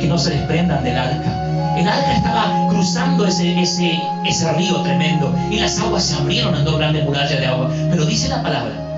Que 0.00 0.06
no 0.08 0.18
se 0.18 0.30
desprendan 0.30 0.82
del 0.82 0.98
arca. 0.98 1.49
El 1.76 1.88
arca 1.88 2.14
estaba 2.14 2.68
cruzando 2.68 3.26
ese, 3.26 3.60
ese, 3.60 4.00
ese 4.24 4.52
río 4.52 4.80
tremendo 4.82 5.34
y 5.50 5.58
las 5.58 5.78
aguas 5.80 6.04
se 6.04 6.14
abrieron 6.14 6.54
en 6.54 6.64
dos 6.64 6.78
grandes 6.78 7.04
murallas 7.04 7.38
de 7.38 7.46
agua. 7.46 7.70
Pero 7.90 8.04
dice 8.04 8.28
la 8.28 8.42
palabra 8.42 8.89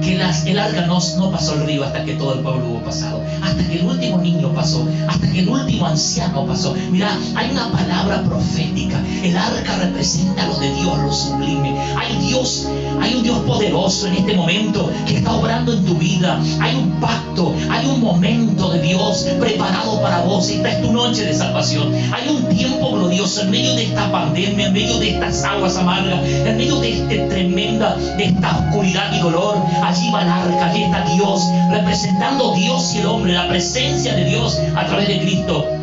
que 0.00 0.14
el 0.14 0.58
arca 0.58 0.86
no, 0.86 1.30
pasó 1.30 1.54
el 1.54 1.66
río 1.66 1.84
hasta 1.84 2.04
que 2.04 2.14
todo 2.14 2.34
el 2.34 2.40
pueblo 2.40 2.64
hubo 2.66 2.80
pasado, 2.80 3.22
hasta 3.42 3.66
que 3.66 3.78
el 3.78 3.84
último 3.84 4.18
niño 4.18 4.52
pasó, 4.52 4.86
hasta 5.08 5.30
que 5.30 5.40
el 5.40 5.48
último 5.48 5.86
anciano 5.86 6.46
pasó. 6.46 6.74
Mira, 6.90 7.16
hay 7.34 7.50
una 7.50 7.70
palabra 7.70 8.22
profética. 8.22 9.00
El 9.22 9.36
arca 9.36 9.76
representa 9.76 10.46
lo 10.46 10.56
de 10.58 10.72
Dios, 10.74 10.98
lo 10.98 11.12
sublime. 11.12 11.78
Hay 11.96 12.16
Dios, 12.26 12.68
hay 13.00 13.14
un 13.14 13.22
Dios 13.22 13.38
poderoso 13.40 14.06
en 14.06 14.14
este 14.14 14.34
momento 14.34 14.90
que 15.06 15.18
está 15.18 15.34
obrando 15.34 15.72
en 15.72 15.84
tu 15.84 15.94
vida. 15.94 16.40
Hay 16.60 16.74
un 16.74 16.90
pacto, 17.00 17.54
hay 17.70 17.86
un 17.86 18.00
momento 18.00 18.70
de 18.70 18.80
Dios 18.80 19.26
preparado 19.38 20.00
para 20.00 20.22
vos. 20.22 20.48
Esta 20.48 20.70
es 20.70 20.82
tu 20.82 20.92
noche 20.92 21.24
de 21.24 21.34
salvación. 21.34 21.92
Hay 22.12 22.28
un 22.28 22.48
tiempo 22.48 22.92
glorioso 22.92 23.42
en 23.42 23.50
medio 23.50 23.74
de 23.74 23.84
esta 23.84 24.10
pandemia, 24.10 24.68
en 24.68 24.72
medio 24.72 24.98
de 24.98 25.10
estas 25.10 25.44
aguas 25.44 25.76
amargas, 25.76 26.24
en 26.24 26.56
medio 26.56 26.80
de 26.80 27.00
este 27.00 27.18
tremenda, 27.28 27.96
de 28.16 28.24
esta 28.24 28.58
oscuridad 28.58 29.12
y 29.14 29.20
dolor 29.20 29.58
allí 29.88 30.10
va 30.10 30.22
el 30.22 30.28
arca, 30.28 30.66
allí 30.66 30.82
está 30.84 31.02
Dios, 31.04 31.50
representando 31.70 32.54
Dios 32.54 32.94
y 32.94 32.98
el 32.98 33.06
hombre, 33.06 33.32
la 33.32 33.48
presencia 33.48 34.14
de 34.14 34.24
Dios 34.24 34.60
a 34.76 34.86
través 34.86 35.08
de 35.08 35.20
Cristo. 35.20 35.77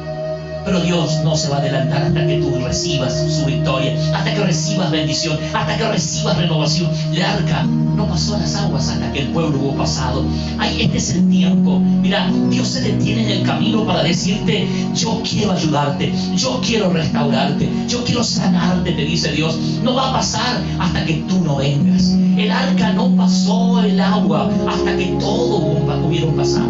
Pero 0.66 0.80
Dios 0.82 1.20
no 1.24 1.36
se 1.36 1.48
va 1.50 1.58
a 1.58 1.60
adelantar 1.60 2.02
hasta 2.02 2.26
que 2.26 2.40
tú 2.42 2.58
recibas 2.60 3.14
su 3.14 3.46
victoria, 3.46 3.94
hasta 4.16 4.34
que 4.34 4.40
recibas 4.42 4.90
bendición, 4.90 5.38
hasta 5.54 5.78
que 5.78 5.88
recibas 5.88 6.38
renovación. 6.38 6.90
El 7.14 7.22
arca 7.22 7.64
no 7.64 8.08
pasó 8.08 8.36
a 8.36 8.40
las 8.40 8.56
aguas 8.56 8.90
hasta 8.90 9.12
que 9.14 9.22
el 9.22 9.28
pueblo 9.28 9.60
hubo 9.60 9.76
pasado. 9.76 10.26
Ay, 10.58 10.82
este 10.82 10.98
es 10.98 11.16
el 11.16 11.30
tiempo. 11.30 11.80
Mira, 11.80 12.32
Dios 12.50 12.68
se 12.68 12.82
detiene 12.82 13.26
en 13.26 13.40
el 13.40 13.44
camino 13.44 13.86
para 13.86 14.04
decirte, 14.04 14.68
yo 14.96 15.22
quiero 15.24 15.52
ayudarte, 15.52 16.12
yo 16.36 16.60
quiero 16.66 16.90
restaurarte, 16.90 17.70
yo 17.88 18.04
quiero 18.04 18.24
sanarte, 18.24 18.92
te 18.92 19.02
dice 19.04 19.32
Dios. 19.32 19.58
No 19.84 19.94
va 19.94 20.10
a 20.10 20.14
pasar 20.14 20.62
hasta 20.80 21.06
que 21.06 21.14
tú 21.30 21.42
no 21.42 21.58
vengas. 21.58 22.16
El 22.38 22.52
arca 22.52 22.92
no 22.92 23.16
pasó 23.16 23.82
el 23.82 24.00
agua 24.00 24.50
hasta 24.68 24.98
que 24.98 25.06
todo 25.20 25.58
hubieron 26.06 26.36
pasado. 26.36 26.68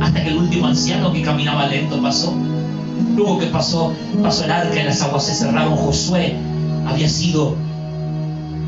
Hasta 0.00 0.22
que 0.22 0.28
el 0.28 0.36
último 0.36 0.66
anciano 0.66 1.12
que 1.12 1.22
caminaba 1.22 1.66
lento 1.66 2.00
pasó. 2.00 2.34
Luego 3.18 3.40
que 3.40 3.46
pasó, 3.46 3.92
pasó 4.22 4.44
el 4.44 4.52
arca 4.52 4.80
y 4.80 4.84
las 4.84 5.02
aguas 5.02 5.26
se 5.26 5.34
cerraron. 5.34 5.76
Josué 5.76 6.36
había 6.86 7.08
sido 7.08 7.56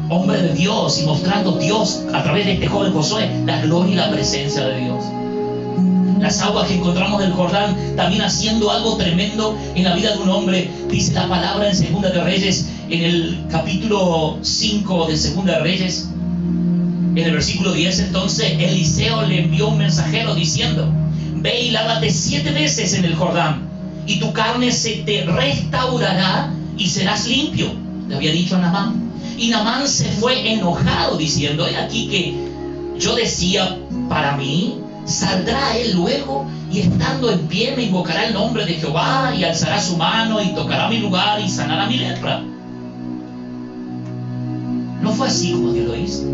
hombre 0.08 0.42
de 0.42 0.54
Dios 0.54 1.00
y 1.00 1.06
mostrando 1.06 1.52
Dios 1.52 2.02
a 2.12 2.24
través 2.24 2.46
de 2.46 2.54
este 2.54 2.66
joven 2.66 2.92
Josué 2.92 3.30
la 3.46 3.60
gloria 3.60 3.92
y 3.92 3.96
la 3.96 4.10
presencia 4.10 4.66
de 4.66 4.80
Dios. 4.80 5.04
Las 6.18 6.42
aguas 6.42 6.66
que 6.66 6.74
encontramos 6.74 7.20
del 7.20 7.32
Jordán 7.32 7.76
también 7.94 8.22
haciendo 8.22 8.72
algo 8.72 8.96
tremendo 8.96 9.56
en 9.76 9.84
la 9.84 9.94
vida 9.94 10.16
de 10.16 10.18
un 10.18 10.30
hombre. 10.30 10.68
Dice 10.90 11.12
la 11.12 11.28
palabra 11.28 11.68
en 11.68 11.76
Segunda 11.76 12.10
de 12.10 12.20
Reyes, 12.20 12.68
en 12.88 13.04
el 13.04 13.44
capítulo 13.52 14.38
5 14.42 15.06
de 15.06 15.16
Segunda 15.16 15.52
de 15.52 15.60
Reyes, 15.60 16.08
en 17.14 17.18
el 17.18 17.30
versículo 17.30 17.72
10 17.72 18.00
entonces 18.00 18.50
Eliseo 18.58 19.22
le 19.22 19.44
envió 19.44 19.68
un 19.68 19.78
mensajero 19.78 20.34
diciendo, 20.34 20.92
ve 21.36 21.66
y 21.66 21.70
lávate 21.70 22.10
siete 22.10 22.50
veces 22.50 22.94
en 22.94 23.04
el 23.04 23.14
Jordán 23.14 23.69
y 24.06 24.18
tu 24.18 24.32
carne 24.32 24.72
se 24.72 24.96
te 25.06 25.24
restaurará 25.24 26.52
y 26.76 26.86
serás 26.86 27.26
limpio. 27.26 27.72
Le 28.08 28.16
había 28.16 28.32
dicho 28.32 28.56
a 28.56 28.60
Namán. 28.60 29.10
Y 29.36 29.48
Namán 29.48 29.86
se 29.88 30.04
fue 30.10 30.52
enojado 30.52 31.16
diciendo, 31.16 31.66
he 31.66 31.76
aquí 31.76 32.08
que 32.08 32.34
yo 32.98 33.14
decía 33.14 33.78
para 34.08 34.36
mí, 34.36 34.80
saldrá 35.06 35.76
él 35.76 35.92
luego 35.94 36.46
y 36.70 36.80
estando 36.80 37.30
en 37.30 37.40
pie 37.48 37.74
me 37.76 37.84
invocará 37.84 38.26
el 38.26 38.34
nombre 38.34 38.64
de 38.64 38.74
Jehová 38.74 39.32
y 39.36 39.44
alzará 39.44 39.80
su 39.80 39.96
mano 39.96 40.42
y 40.42 40.54
tocará 40.54 40.88
mi 40.88 40.98
lugar 40.98 41.40
y 41.40 41.48
sanará 41.48 41.86
mi 41.86 41.96
lepra. 41.96 42.42
No 45.00 45.12
fue 45.12 45.28
así 45.28 45.52
como 45.52 45.72
Dios 45.72 45.86
lo 45.86 45.96
hizo. 45.96 46.24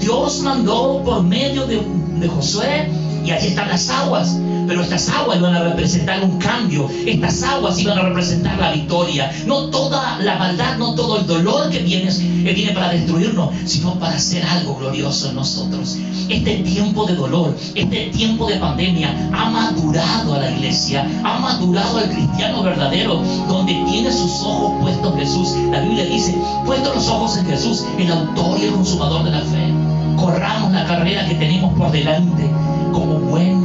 Dios 0.00 0.40
mandó 0.40 1.02
por 1.04 1.22
medio 1.22 1.66
de, 1.66 1.80
de 2.20 2.28
Josué 2.28 2.90
y 3.24 3.30
allí 3.30 3.48
están 3.48 3.68
las 3.68 3.88
aguas. 3.88 4.36
Pero 4.66 4.82
estas 4.82 5.08
aguas 5.08 5.38
iban 5.38 5.54
a 5.54 5.64
representar 5.64 6.22
un 6.24 6.38
cambio. 6.38 6.88
Estas 7.06 7.42
aguas 7.42 7.78
iban 7.78 7.98
a 7.98 8.02
representar 8.02 8.58
la 8.58 8.72
victoria. 8.72 9.30
No 9.46 9.70
toda 9.70 10.18
la 10.18 10.36
maldad, 10.36 10.76
no 10.78 10.94
todo 10.94 11.20
el 11.20 11.26
dolor 11.26 11.70
que 11.70 11.80
viene, 11.80 12.10
que 12.10 12.52
viene 12.52 12.72
para 12.72 12.90
destruirnos, 12.90 13.50
sino 13.64 13.94
para 13.98 14.16
hacer 14.16 14.44
algo 14.44 14.76
glorioso 14.76 15.28
en 15.28 15.36
nosotros. 15.36 15.96
Este 16.28 16.56
tiempo 16.58 17.06
de 17.06 17.14
dolor, 17.14 17.54
este 17.74 18.06
tiempo 18.06 18.46
de 18.46 18.56
pandemia 18.56 19.30
ha 19.32 19.50
madurado 19.50 20.34
a 20.34 20.38
la 20.38 20.50
iglesia 20.50 21.04
ha 21.24 21.38
madurado 21.38 22.00
el 22.00 22.10
cristiano 22.10 22.62
verdadero, 22.62 23.22
donde 23.48 23.72
tiene 23.88 24.12
sus 24.12 24.30
ojos 24.42 24.72
puestos 24.80 25.12
en 25.12 25.18
Jesús. 25.18 25.48
La 25.70 25.80
Biblia 25.80 26.04
dice, 26.04 26.36
puestos 26.64 26.94
los 26.94 27.08
ojos 27.08 27.36
en 27.38 27.46
Jesús, 27.46 27.84
el 27.98 28.10
autor 28.10 28.58
y 28.60 28.64
el 28.64 28.72
consumador 28.72 29.24
de 29.24 29.30
la 29.30 29.40
fe. 29.40 29.72
Corramos 30.16 30.72
la 30.72 30.86
carrera 30.86 31.26
que 31.26 31.34
tenemos 31.34 31.72
por 31.74 31.90
delante 31.90 32.50
como 32.92 33.18
buen 33.18 33.63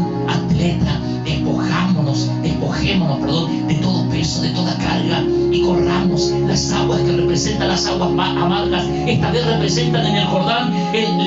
que 7.60 7.66
representan 7.66 7.68
las 7.68 7.86
aguas 7.88 8.10
amargas. 8.38 8.86
Esta 9.08 9.32
vez 9.32 9.46
representan 9.46 10.06
en 10.06 10.16
el 10.16 10.26
Jordán 10.26 10.74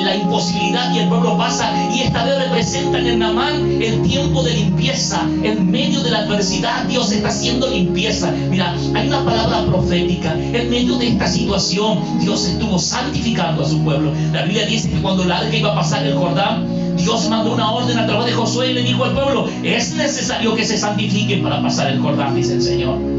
la 0.05 0.17
imposibilidad 0.17 0.95
y 0.95 0.99
el 0.99 1.09
pueblo 1.09 1.37
pasa 1.37 1.73
y 1.93 2.01
esta 2.01 2.25
vez 2.25 2.39
representan 2.39 3.07
en 3.07 3.19
Namán 3.19 3.83
el 3.83 4.03
tiempo 4.03 4.43
de 4.43 4.55
limpieza. 4.55 5.23
En 5.43 5.71
medio 5.71 6.03
de 6.03 6.11
la 6.11 6.21
adversidad 6.21 6.85
Dios 6.85 7.13
está 7.13 7.29
haciendo 7.29 7.69
limpieza. 7.69 8.33
Mira, 8.51 8.75
hay 8.95 9.09
una 9.09 9.25
palabra 9.25 9.65
profética. 9.67 10.35
En 10.35 10.71
medio 10.71 10.97
de 10.97 11.09
esta 11.09 11.29
situación 11.29 12.21
Dios 12.21 12.47
estuvo 12.47 12.79
santificando 12.79 13.63
a 13.63 13.69
su 13.69 13.83
pueblo. 13.83 14.13
La 14.33 14.43
Biblia 14.43 14.67
dice 14.67 14.91
que 14.91 15.01
cuando 15.01 15.25
el 15.25 15.33
arca 15.33 15.55
iba 15.55 15.73
a 15.73 15.75
pasar 15.75 16.05
el 16.07 16.15
Jordán, 16.15 16.67
Dios 16.97 17.29
mandó 17.29 17.55
una 17.55 17.73
orden 17.73 17.99
a 17.99 18.07
través 18.07 18.27
de 18.27 18.33
Josué 18.33 18.71
y 18.71 18.75
le 18.75 18.83
dijo 18.83 19.05
al 19.05 19.13
pueblo, 19.13 19.49
es 19.63 19.95
necesario 19.95 20.55
que 20.55 20.65
se 20.65 20.79
santifiquen 20.79 21.43
para 21.43 21.63
pasar 21.63 21.91
el 21.91 22.01
Jordán, 22.01 22.35
dice 22.35 22.55
el 22.55 22.63
Señor. 22.63 23.12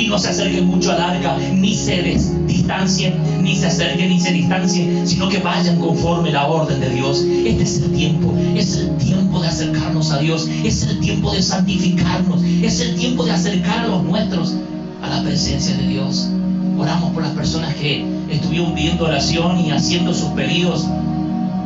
Y 0.00 0.06
no 0.06 0.18
se 0.18 0.30
acerquen 0.30 0.66
mucho 0.66 0.92
al 0.92 1.02
arca, 1.02 1.36
ni 1.52 1.74
se 1.74 2.02
distancien, 2.46 3.14
ni 3.42 3.54
se 3.54 3.66
acerquen, 3.66 4.08
ni 4.08 4.18
se 4.18 4.32
distancien, 4.32 5.06
sino 5.06 5.28
que 5.28 5.40
vayan 5.40 5.76
conforme 5.78 6.30
la 6.30 6.46
orden 6.46 6.80
de 6.80 6.88
Dios. 6.88 7.22
Este 7.44 7.62
es 7.62 7.82
el 7.82 7.92
tiempo, 7.92 8.32
es 8.56 8.76
el 8.78 8.96
tiempo 8.96 9.40
de 9.40 9.48
acercarnos 9.48 10.10
a 10.10 10.18
Dios, 10.20 10.48
es 10.64 10.84
el 10.84 11.00
tiempo 11.00 11.30
de 11.34 11.42
santificarnos, 11.42 12.42
es 12.42 12.80
el 12.80 12.94
tiempo 12.96 13.26
de 13.26 13.32
acercar 13.32 13.80
a 13.80 13.88
los 13.88 14.02
nuestros 14.04 14.54
a 15.02 15.08
la 15.10 15.22
presencia 15.22 15.76
de 15.76 15.86
Dios. 15.86 16.30
Oramos 16.78 17.12
por 17.12 17.22
las 17.22 17.32
personas 17.32 17.74
que 17.74 18.02
estuvieron 18.30 18.74
pidiendo 18.74 19.04
oración 19.04 19.60
y 19.60 19.70
haciendo 19.70 20.14
sus 20.14 20.30
pedidos 20.30 20.86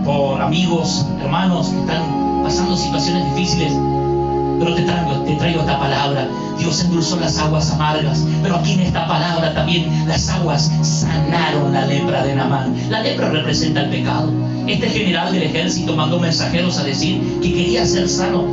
por 0.04 0.42
amigos, 0.42 1.06
hermanos 1.22 1.68
que 1.68 1.78
están 1.78 2.42
pasando 2.42 2.76
situaciones 2.76 3.32
difíciles. 3.36 3.72
Te 4.72 4.82
traigo, 4.82 5.22
te 5.24 5.34
traigo 5.34 5.60
esta 5.60 5.78
palabra. 5.78 6.28
Dios 6.58 6.80
endulzó 6.82 7.18
las 7.18 7.38
aguas 7.38 7.70
amargas. 7.70 8.24
Pero 8.42 8.56
aquí 8.56 8.74
en 8.74 8.80
esta 8.80 9.06
palabra 9.06 9.52
también 9.54 10.06
las 10.06 10.28
aguas 10.28 10.70
sanaron 10.82 11.72
la 11.72 11.86
lepra 11.86 12.24
de 12.24 12.34
Namán. 12.34 12.74
La 12.90 13.00
lepra 13.00 13.30
representa 13.30 13.82
el 13.82 13.90
pecado. 13.90 14.32
Este 14.66 14.88
general 14.88 15.32
del 15.32 15.42
ejército 15.42 15.94
mandó 15.94 16.18
mensajeros 16.18 16.78
a 16.78 16.84
decir 16.84 17.20
que 17.42 17.52
quería 17.52 17.84
ser 17.84 18.08
sano 18.08 18.44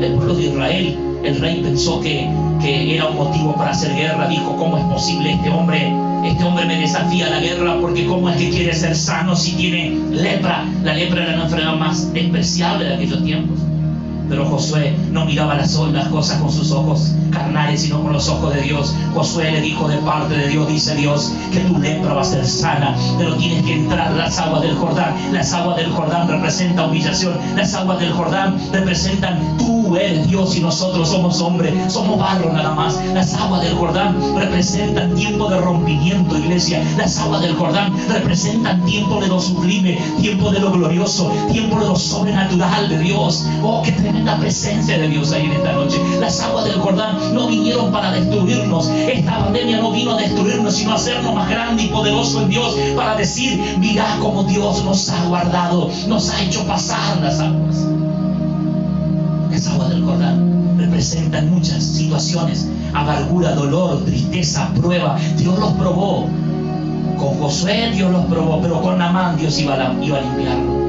el 0.00 0.12
pueblo 0.12 0.34
de 0.34 0.44
Israel. 0.44 0.98
El 1.24 1.40
rey 1.40 1.60
pensó 1.62 2.00
que, 2.00 2.30
que 2.60 2.94
era 2.94 3.06
un 3.06 3.16
motivo 3.16 3.54
para 3.56 3.70
hacer 3.70 3.94
guerra. 3.94 4.28
Dijo, 4.28 4.56
¿cómo 4.56 4.78
es 4.78 4.84
posible 4.84 5.32
este 5.32 5.50
hombre 5.50 5.92
este 6.26 6.42
hombre 6.42 6.64
me 6.64 6.80
desafía 6.80 7.26
a 7.26 7.30
la 7.30 7.40
guerra 7.40 7.78
porque 7.80 8.04
cómo 8.04 8.28
es 8.28 8.36
que 8.36 8.50
quiere 8.50 8.74
ser 8.74 8.96
sano 8.96 9.36
si 9.36 9.52
tiene 9.52 9.90
lepra. 10.10 10.64
La 10.82 10.94
lepra 10.94 11.22
era 11.22 11.36
la 11.36 11.44
enfermedad 11.44 11.76
más 11.76 12.12
despreciable 12.12 12.84
de 12.86 12.94
aquellos 12.94 13.22
tiempos. 13.22 13.65
Pero 14.28 14.44
Josué 14.46 14.96
no 15.10 15.24
miraba 15.24 15.54
las, 15.54 15.74
las 15.74 16.08
cosas 16.08 16.40
con 16.40 16.50
sus 16.50 16.72
ojos 16.72 17.14
carnales, 17.30 17.82
sino 17.82 18.02
con 18.02 18.12
los 18.12 18.28
ojos 18.28 18.54
de 18.54 18.62
Dios. 18.62 18.94
Josué 19.14 19.52
le 19.52 19.60
dijo 19.60 19.88
de 19.88 19.98
parte 19.98 20.36
de 20.36 20.48
Dios, 20.48 20.68
dice 20.68 20.94
Dios, 20.94 21.32
que 21.52 21.60
tu 21.60 21.78
lepra 21.78 22.14
va 22.14 22.22
a 22.22 22.24
ser 22.24 22.44
sana, 22.46 22.96
pero 23.18 23.36
tienes 23.36 23.64
que 23.64 23.74
entrar 23.74 24.12
las 24.12 24.38
aguas 24.38 24.62
del 24.62 24.74
Jordán. 24.76 25.14
Las 25.32 25.52
aguas 25.52 25.76
del 25.76 25.90
Jordán 25.90 26.28
representan 26.28 26.90
humillación, 26.90 27.38
las 27.56 27.74
aguas 27.74 27.98
del 28.00 28.12
Jordán 28.12 28.58
representan 28.72 29.38
eres 29.94 30.26
Dios 30.26 30.56
y 30.56 30.60
nosotros 30.60 31.08
somos 31.08 31.40
hombres, 31.40 31.92
somos 31.92 32.18
barro 32.18 32.52
nada 32.52 32.74
más. 32.74 32.98
Las 33.14 33.34
aguas 33.34 33.62
del 33.62 33.74
Jordán 33.74 34.16
representan 34.36 35.14
tiempo 35.14 35.48
de 35.48 35.60
rompimiento, 35.60 36.36
iglesia. 36.36 36.82
Las 36.96 37.18
aguas 37.18 37.42
del 37.42 37.54
Jordán 37.54 37.94
representan 38.08 38.84
tiempo 38.86 39.20
de 39.20 39.28
lo 39.28 39.40
sublime, 39.40 39.98
tiempo 40.20 40.50
de 40.50 40.60
lo 40.60 40.72
glorioso, 40.72 41.30
tiempo 41.52 41.78
de 41.78 41.86
lo 41.86 41.96
sobrenatural 41.96 42.88
de 42.88 42.98
Dios. 42.98 43.46
Oh, 43.62 43.82
qué 43.84 43.92
tremenda 43.92 44.36
presencia 44.38 44.98
de 44.98 45.08
Dios 45.08 45.32
ahí 45.32 45.44
en 45.44 45.52
esta 45.52 45.72
noche. 45.72 46.00
Las 46.20 46.40
aguas 46.40 46.64
del 46.64 46.80
Jordán 46.80 47.34
no 47.34 47.46
vinieron 47.46 47.92
para 47.92 48.12
destruirnos. 48.12 48.88
Esta 48.88 49.38
pandemia 49.38 49.78
no 49.78 49.92
vino 49.92 50.12
a 50.12 50.16
destruirnos, 50.16 50.74
sino 50.74 50.92
a 50.92 50.94
hacernos 50.94 51.34
más 51.34 51.48
grande 51.50 51.84
y 51.84 51.88
poderoso 51.88 52.42
en 52.42 52.48
Dios 52.48 52.74
para 52.96 53.16
decir, 53.16 53.76
mira 53.78 54.16
cómo 54.20 54.44
Dios 54.44 54.82
nos 54.84 55.08
ha 55.10 55.24
guardado, 55.26 55.90
nos 56.08 56.30
ha 56.30 56.42
hecho 56.42 56.64
pasar 56.66 57.20
las 57.20 57.40
aguas. 57.40 57.86
Aguas 59.64 59.88
del 59.88 60.04
Jordán 60.04 60.76
representan 60.76 61.50
muchas 61.50 61.82
situaciones, 61.82 62.68
amargura, 62.92 63.54
dolor, 63.54 64.04
tristeza, 64.04 64.70
prueba. 64.74 65.18
Dios 65.38 65.58
los 65.58 65.72
probó. 65.72 66.28
Con 67.16 67.38
Josué 67.38 67.92
Dios 67.94 68.12
los 68.12 68.26
probó, 68.26 68.60
pero 68.60 68.82
con 68.82 68.98
Namán 68.98 69.38
Dios 69.38 69.58
iba 69.58 69.74
a, 69.74 70.04
iba 70.04 70.18
a 70.18 70.20
limpiarlo. 70.20 70.85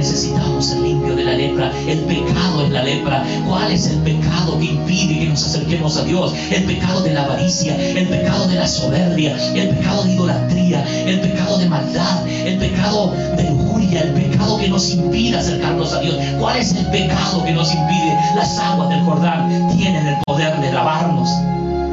Necesitamos 0.00 0.64
ser 0.64 0.78
limpios 0.78 1.14
de 1.14 1.24
la 1.24 1.32
lepra. 1.32 1.70
El 1.86 1.98
pecado 1.98 2.64
es 2.64 2.70
la 2.70 2.82
lepra. 2.82 3.22
¿Cuál 3.46 3.70
es 3.70 3.86
el 3.86 3.98
pecado 3.98 4.58
que 4.58 4.64
impide 4.64 5.18
que 5.18 5.26
nos 5.26 5.44
acerquemos 5.44 5.98
a 5.98 6.04
Dios? 6.04 6.32
El 6.50 6.64
pecado 6.64 7.02
de 7.02 7.12
la 7.12 7.24
avaricia, 7.24 7.76
el 7.76 8.08
pecado 8.08 8.48
de 8.48 8.54
la 8.54 8.66
soberbia, 8.66 9.36
el 9.54 9.68
pecado 9.68 10.04
de 10.04 10.12
idolatría, 10.14 10.86
el 11.06 11.20
pecado 11.20 11.58
de 11.58 11.68
maldad, 11.68 12.26
el 12.26 12.56
pecado 12.56 13.12
de 13.36 13.50
lujuria, 13.50 14.00
el 14.00 14.12
pecado 14.14 14.56
que 14.56 14.68
nos 14.68 14.88
impide 14.88 15.36
acercarnos 15.36 15.92
a 15.92 16.00
Dios. 16.00 16.16
¿Cuál 16.38 16.56
es 16.56 16.74
el 16.74 16.86
pecado 16.86 17.44
que 17.44 17.52
nos 17.52 17.70
impide? 17.70 18.16
Las 18.36 18.58
aguas 18.58 18.88
del 18.88 19.00
Jordán 19.00 19.68
tienen 19.76 20.06
el 20.06 20.16
poder 20.24 20.58
de 20.62 20.72
lavarnos. 20.72 21.28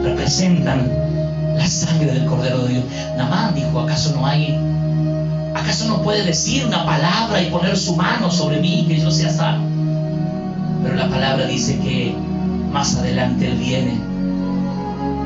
Representan 0.02 0.90
la 1.58 1.68
sangre 1.68 2.14
del 2.14 2.26
Cordero 2.26 2.60
de 2.60 2.70
Dios. 2.70 2.86
Namán 3.18 3.54
dijo, 3.54 3.82
¿acaso 3.82 4.16
no 4.16 4.26
hay 4.26 4.58
¿Acaso 5.58 5.88
no 5.88 6.04
puede 6.04 6.24
decir 6.24 6.68
una 6.68 6.86
palabra 6.86 7.42
y 7.42 7.50
poner 7.50 7.76
su 7.76 7.96
mano 7.96 8.30
sobre 8.30 8.60
mí 8.60 8.86
que 8.88 9.00
yo 9.00 9.10
sea 9.10 9.32
sano? 9.32 9.66
Pero 10.84 10.96
la 10.96 11.10
palabra 11.10 11.48
dice 11.48 11.80
que 11.80 12.16
más 12.72 12.96
adelante 12.96 13.48
Él 13.48 13.58
viene 13.58 13.98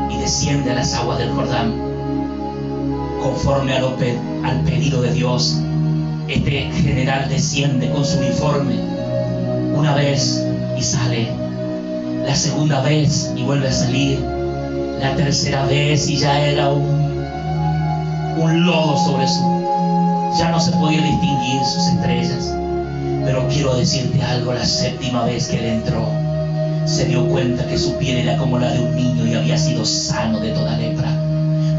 y 0.10 0.17
desciende 0.20 0.72
a 0.72 0.76
las 0.76 0.94
aguas 0.94 1.20
del 1.20 1.32
Jordán 1.32 1.74
conforme 3.22 3.76
al, 3.76 4.62
pedido 4.63 5.02
de 5.02 5.12
Dios. 5.12 5.60
Este 6.30 6.72
general 6.72 7.28
desciende 7.28 7.91
con 7.91 8.06
su 8.06 8.17
uniforme 8.20 8.76
una 9.76 9.94
vez 9.96 10.46
y 10.78 10.82
sale, 10.82 11.30
la 12.26 12.36
segunda 12.36 12.80
vez 12.82 13.34
y 13.36 13.44
vuelve 13.44 13.67
a 13.67 13.74
salir, 13.74 14.20
la 15.02 15.13
tercera 15.17 15.65
vez 15.65 16.08
y 16.10 16.15
ya 16.15 16.39
era 16.39 16.70
un 16.70 18.65
lodo 18.65 18.98
sobre 18.98 19.28
su 19.28 19.71
ya 20.38 20.50
no 20.50 20.60
se 20.60 20.72
podía 20.72 21.02
distinguir 21.02 21.63
sus 21.65 21.88
estrellas. 21.88 22.54
Pero 23.26 23.48
quiero 23.48 23.76
decirte 23.76 24.22
algo, 24.24 24.54
la 24.54 24.65
séptima 24.65 25.26
vez 25.26 25.48
que 25.48 25.60
él 25.60 25.65
entró, 25.65 26.08
se 26.86 27.06
dio 27.06 27.28
cuenta 27.28 27.67
que 27.67 27.78
su 27.78 27.96
piel 27.98 28.17
era 28.17 28.38
como 28.38 28.58
la 28.58 28.72
de 28.72 28.80
un 28.80 28.96
niño 28.96 29.28
y 29.28 29.36
había 29.36 29.58
sido 29.58 29.86
sano 29.86 30.39
de 30.39 30.52
toda 30.52 30.78
lepra. 30.78 31.31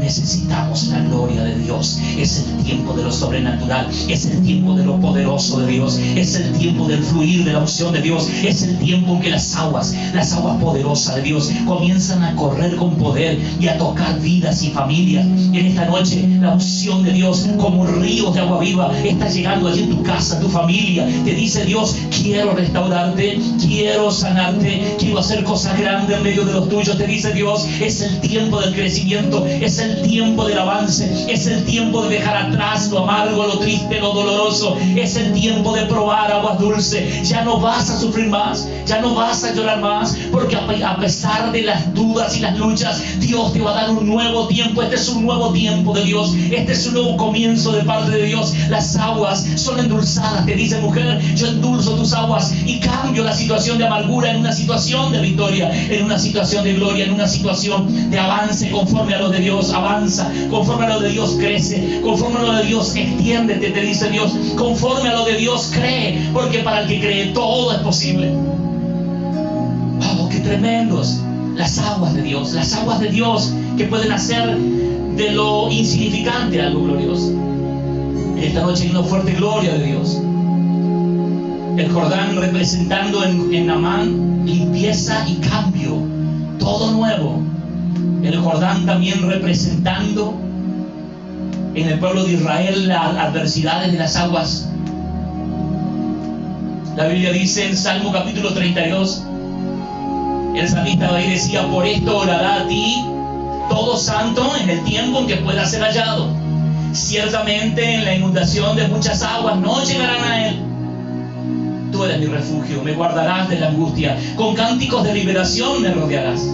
Necesitamos 0.03 0.87
la 0.87 0.99
gloria 0.99 1.45
de 1.45 1.57
Dios. 1.59 1.97
Es 2.17 2.45
el 2.45 2.65
tiempo 2.65 2.91
de 2.93 3.03
lo 3.03 3.11
sobrenatural. 3.11 3.87
Es 4.09 4.25
el 4.25 4.43
tiempo 4.43 4.75
de 4.75 4.83
lo 4.83 4.99
poderoso 4.99 5.61
de 5.61 5.67
Dios. 5.67 5.97
Es 5.97 6.35
el 6.35 6.51
tiempo 6.51 6.85
del 6.89 7.01
fluir 7.01 7.45
de 7.45 7.53
la 7.53 7.59
unción 7.59 7.93
de 7.93 8.01
Dios. 8.01 8.27
Es 8.43 8.63
el 8.63 8.77
tiempo 8.79 9.13
en 9.13 9.21
que 9.21 9.29
las 9.29 9.55
aguas, 9.55 9.95
las 10.13 10.33
aguas 10.33 10.61
poderosas 10.61 11.15
de 11.15 11.21
Dios 11.21 11.49
comienzan 11.65 12.21
a 12.21 12.35
correr 12.35 12.75
con 12.75 12.97
poder 12.97 13.39
y 13.61 13.69
a 13.69 13.77
tocar 13.77 14.19
vidas 14.19 14.61
y 14.61 14.71
familias. 14.71 15.25
En 15.25 15.67
esta 15.67 15.85
noche 15.85 16.27
la 16.41 16.51
unción 16.51 17.03
de 17.03 17.13
Dios 17.13 17.47
como 17.57 17.85
ríos 17.85 18.33
de 18.33 18.41
agua 18.41 18.59
viva 18.59 18.91
está 19.05 19.29
llegando 19.29 19.69
allí 19.69 19.83
en 19.83 19.89
tu 19.89 20.03
casa, 20.03 20.37
tu 20.41 20.49
familia. 20.49 21.07
Te 21.23 21.33
dice 21.33 21.63
Dios, 21.63 21.95
quiero 22.09 22.53
restaurarte, 22.53 23.39
quiero 23.65 24.11
sanarte, 24.11 24.97
quiero 24.99 25.19
hacer 25.19 25.45
cosas 25.45 25.79
grandes 25.79 26.17
en 26.17 26.23
medio 26.23 26.43
de 26.43 26.51
los 26.51 26.67
tuyos. 26.67 26.97
Te 26.97 27.07
dice 27.07 27.31
Dios, 27.31 27.65
es 27.79 28.01
el 28.01 28.19
tiempo 28.19 28.59
del 28.59 28.73
crecimiento, 28.73 29.45
es 29.45 29.79
el 29.79 29.92
tiempo 30.01 30.45
del 30.45 30.57
avance, 30.57 31.25
es 31.27 31.47
el 31.47 31.63
tiempo 31.65 32.03
de 32.03 32.17
dejar 32.17 32.35
atrás 32.35 32.89
lo 32.89 32.99
amargo, 32.99 33.45
lo 33.45 33.59
triste, 33.59 33.99
lo 33.99 34.13
doloroso, 34.13 34.77
es 34.95 35.15
el 35.15 35.33
tiempo 35.33 35.73
de 35.73 35.85
probar 35.85 36.31
aguas 36.31 36.59
dulces. 36.59 37.29
Ya 37.29 37.43
no 37.43 37.59
vas 37.59 37.89
a 37.89 37.99
sufrir 37.99 38.27
más, 38.27 38.67
ya 38.85 38.99
no 39.01 39.15
vas 39.15 39.43
a 39.43 39.53
llorar 39.53 39.79
más, 39.79 40.15
porque 40.31 40.55
a 40.55 40.97
pesar 40.97 41.51
de 41.51 41.61
las 41.63 41.93
dudas 41.93 42.35
y 42.37 42.41
las 42.41 42.57
luchas, 42.57 43.01
Dios 43.19 43.53
te 43.53 43.61
va 43.61 43.71
a 43.71 43.73
dar 43.75 43.89
un 43.91 44.07
nuevo 44.07 44.47
tiempo. 44.47 44.81
Este 44.81 44.95
es 44.95 45.09
un 45.09 45.25
nuevo 45.25 45.51
tiempo 45.51 45.93
de 45.93 46.03
Dios, 46.03 46.33
este 46.51 46.71
es 46.71 46.87
un 46.87 46.93
nuevo 46.95 47.17
comienzo 47.17 47.71
de 47.71 47.83
parte 47.83 48.11
de 48.11 48.25
Dios. 48.25 48.53
Las 48.69 48.95
aguas 48.95 49.45
son 49.55 49.79
endulzadas, 49.79 50.45
te 50.45 50.55
dice 50.55 50.79
mujer, 50.79 51.19
yo 51.35 51.47
endulzo 51.47 51.95
tus 51.95 52.13
aguas 52.13 52.53
y 52.65 52.79
cambio 52.79 53.23
la 53.23 53.33
situación 53.33 53.77
de 53.77 53.85
amargura 53.85 54.31
en 54.31 54.37
una 54.37 54.53
situación 54.53 55.11
de 55.11 55.21
victoria, 55.21 55.71
en 55.89 56.05
una 56.05 56.19
situación 56.19 56.63
de 56.63 56.73
gloria, 56.73 57.05
en 57.05 57.13
una 57.13 57.27
situación 57.27 58.09
de 58.09 58.19
avance 58.19 58.69
conforme 58.71 59.13
a 59.15 59.19
lo 59.19 59.29
de 59.29 59.39
Dios 59.39 59.71
avanza, 59.83 60.31
conforme 60.49 60.85
a 60.85 60.89
lo 60.89 60.99
de 61.01 61.09
Dios 61.09 61.35
crece, 61.39 62.01
conforme 62.01 62.39
a 62.39 62.43
lo 62.43 62.53
de 62.53 62.63
Dios 62.65 62.95
extiéndete, 62.95 63.69
te 63.71 63.81
dice 63.81 64.09
Dios, 64.09 64.31
conforme 64.55 65.09
a 65.09 65.13
lo 65.13 65.25
de 65.25 65.35
Dios 65.35 65.71
cree, 65.73 66.29
porque 66.33 66.59
para 66.59 66.81
el 66.81 66.87
que 66.87 66.99
cree 66.99 67.27
todo 67.27 67.73
es 67.73 67.79
posible. 67.79 68.31
Vamos, 69.99 70.29
qué 70.29 70.39
tremendos. 70.39 71.19
Las 71.55 71.77
aguas 71.77 72.15
de 72.15 72.23
Dios, 72.23 72.53
las 72.53 72.73
aguas 72.73 72.99
de 72.99 73.09
Dios 73.09 73.53
que 73.77 73.85
pueden 73.85 74.11
hacer 74.11 74.57
de 74.57 75.31
lo 75.31 75.69
insignificante 75.69 76.59
algo 76.59 76.83
glorioso. 76.83 77.31
Esta 78.37 78.61
noche 78.61 78.85
hay 78.85 78.89
una 78.89 79.03
fuerte 79.03 79.33
gloria 79.33 79.73
de 79.73 79.85
Dios. 79.85 80.19
El 81.77 81.91
Jordán 81.91 82.35
representando 82.37 83.23
en, 83.23 83.53
en 83.53 83.69
Amán 83.69 84.45
limpieza 84.45 85.25
y 85.27 85.35
cambio, 85.35 85.97
todo 86.59 86.91
nuevo. 86.91 87.52
El 88.23 88.39
Jordán 88.39 88.85
también 88.85 89.29
representando 89.29 90.33
en 91.75 91.89
el 91.89 91.99
pueblo 91.99 92.23
de 92.23 92.33
Israel 92.33 92.87
las 92.87 93.17
adversidades 93.17 93.91
de 93.91 93.97
las 93.97 94.15
aguas. 94.15 94.69
La 96.95 97.07
Biblia 97.07 97.33
dice 97.33 97.67
en 97.67 97.75
Salmo 97.75 98.13
capítulo 98.13 98.53
32, 98.53 99.23
el 100.55 100.69
salmista 100.69 101.13
ahí 101.13 101.31
decía, 101.31 101.67
por 101.67 101.85
esto 101.85 102.19
orará 102.19 102.61
a 102.61 102.67
ti 102.67 103.03
todo 103.69 103.97
santo 103.97 104.53
en 104.61 104.69
el 104.69 104.83
tiempo 104.85 105.19
en 105.19 105.27
que 105.27 105.35
pueda 105.37 105.65
ser 105.65 105.81
hallado. 105.81 106.29
Ciertamente 106.93 107.95
en 107.95 108.05
la 108.05 108.15
inundación 108.15 108.77
de 108.77 108.87
muchas 108.87 109.21
aguas 109.21 109.57
no 109.57 109.83
llegarán 109.83 110.23
a 110.23 110.47
él. 110.47 110.61
Tú 111.91 112.05
eres 112.05 112.19
mi 112.19 112.27
refugio, 112.27 112.83
me 112.83 112.93
guardarás 112.93 113.49
de 113.49 113.59
la 113.59 113.67
angustia, 113.67 114.17
con 114.37 114.55
cánticos 114.55 115.03
de 115.03 115.13
liberación 115.13 115.81
me 115.81 115.91
rodearás. 115.91 116.47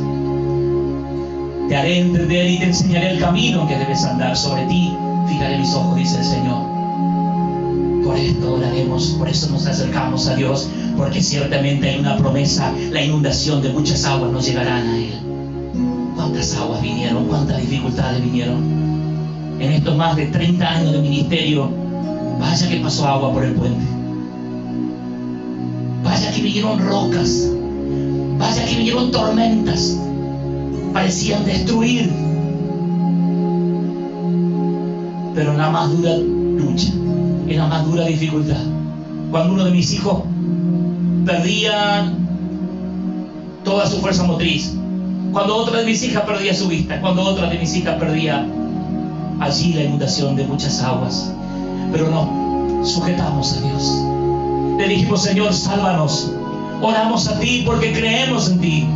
Te 1.69 1.77
haré 1.77 1.99
entender 1.99 2.49
y 2.49 2.57
te 2.57 2.65
enseñaré 2.65 3.11
el 3.11 3.19
camino 3.19 3.67
que 3.67 3.77
debes 3.77 4.03
andar 4.03 4.35
sobre 4.35 4.65
ti. 4.65 4.91
Fijaré 5.27 5.59
mis 5.59 5.71
ojos, 5.75 5.95
dice 5.97 6.17
el 6.17 6.23
Señor. 6.23 6.63
Por 8.03 8.17
esto 8.17 8.55
oraremos, 8.55 9.15
por 9.19 9.29
eso 9.29 9.51
nos 9.51 9.67
acercamos 9.67 10.27
a 10.27 10.35
Dios, 10.35 10.67
porque 10.97 11.21
ciertamente 11.21 11.87
hay 11.87 11.99
una 11.99 12.17
promesa, 12.17 12.73
la 12.89 13.03
inundación 13.03 13.61
de 13.61 13.69
muchas 13.69 14.03
aguas 14.03 14.31
no 14.31 14.41
llegarán 14.41 14.87
a 14.87 14.97
Él. 14.97 15.13
¿Cuántas 16.15 16.55
aguas 16.55 16.81
vinieron? 16.81 17.25
¿Cuántas 17.25 17.61
dificultades 17.61 18.23
vinieron? 18.23 19.59
En 19.59 19.71
estos 19.71 19.95
más 19.95 20.15
de 20.15 20.25
30 20.25 20.67
años 20.67 20.91
de 20.91 21.01
ministerio, 21.03 21.69
vaya 22.39 22.67
que 22.67 22.77
pasó 22.77 23.07
agua 23.07 23.31
por 23.31 23.43
el 23.43 23.53
puente. 23.53 23.85
Vaya 26.03 26.31
que 26.31 26.41
vinieron 26.41 26.79
rocas. 26.79 27.47
Vaya 28.39 28.65
que 28.65 28.75
vinieron 28.75 29.11
tormentas. 29.11 29.99
Parecían 30.93 31.45
destruir. 31.45 32.11
Pero 35.35 35.51
en 35.51 35.57
la 35.57 35.69
más 35.69 35.91
dura 35.91 36.17
lucha, 36.17 36.89
en 37.47 37.57
la 37.57 37.67
más 37.67 37.85
dura 37.85 38.05
dificultad, 38.05 38.57
cuando 39.31 39.53
uno 39.53 39.65
de 39.65 39.71
mis 39.71 39.93
hijos 39.93 40.23
perdía 41.25 42.11
toda 43.63 43.85
su 43.87 43.97
fuerza 43.97 44.23
motriz, 44.23 44.75
cuando 45.31 45.55
otra 45.55 45.79
de 45.79 45.85
mis 45.85 46.03
hijas 46.03 46.23
perdía 46.23 46.53
su 46.53 46.67
vista, 46.67 46.99
cuando 46.99 47.21
otra 47.23 47.49
de 47.49 47.59
mis 47.59 47.75
hijas 47.75 47.95
perdía 47.99 48.45
allí 49.39 49.73
la 49.73 49.83
inundación 49.83 50.35
de 50.35 50.45
muchas 50.45 50.81
aguas. 50.81 51.31
Pero 51.91 52.09
no, 52.09 52.83
sujetamos 52.85 53.57
a 53.57 53.61
Dios. 53.61 54.05
Le 54.77 54.87
dijimos, 54.87 55.23
Señor, 55.23 55.53
sálvanos. 55.53 56.31
Oramos 56.81 57.27
a 57.27 57.39
ti 57.39 57.63
porque 57.65 57.91
creemos 57.91 58.49
en 58.49 58.59
ti. 58.59 58.87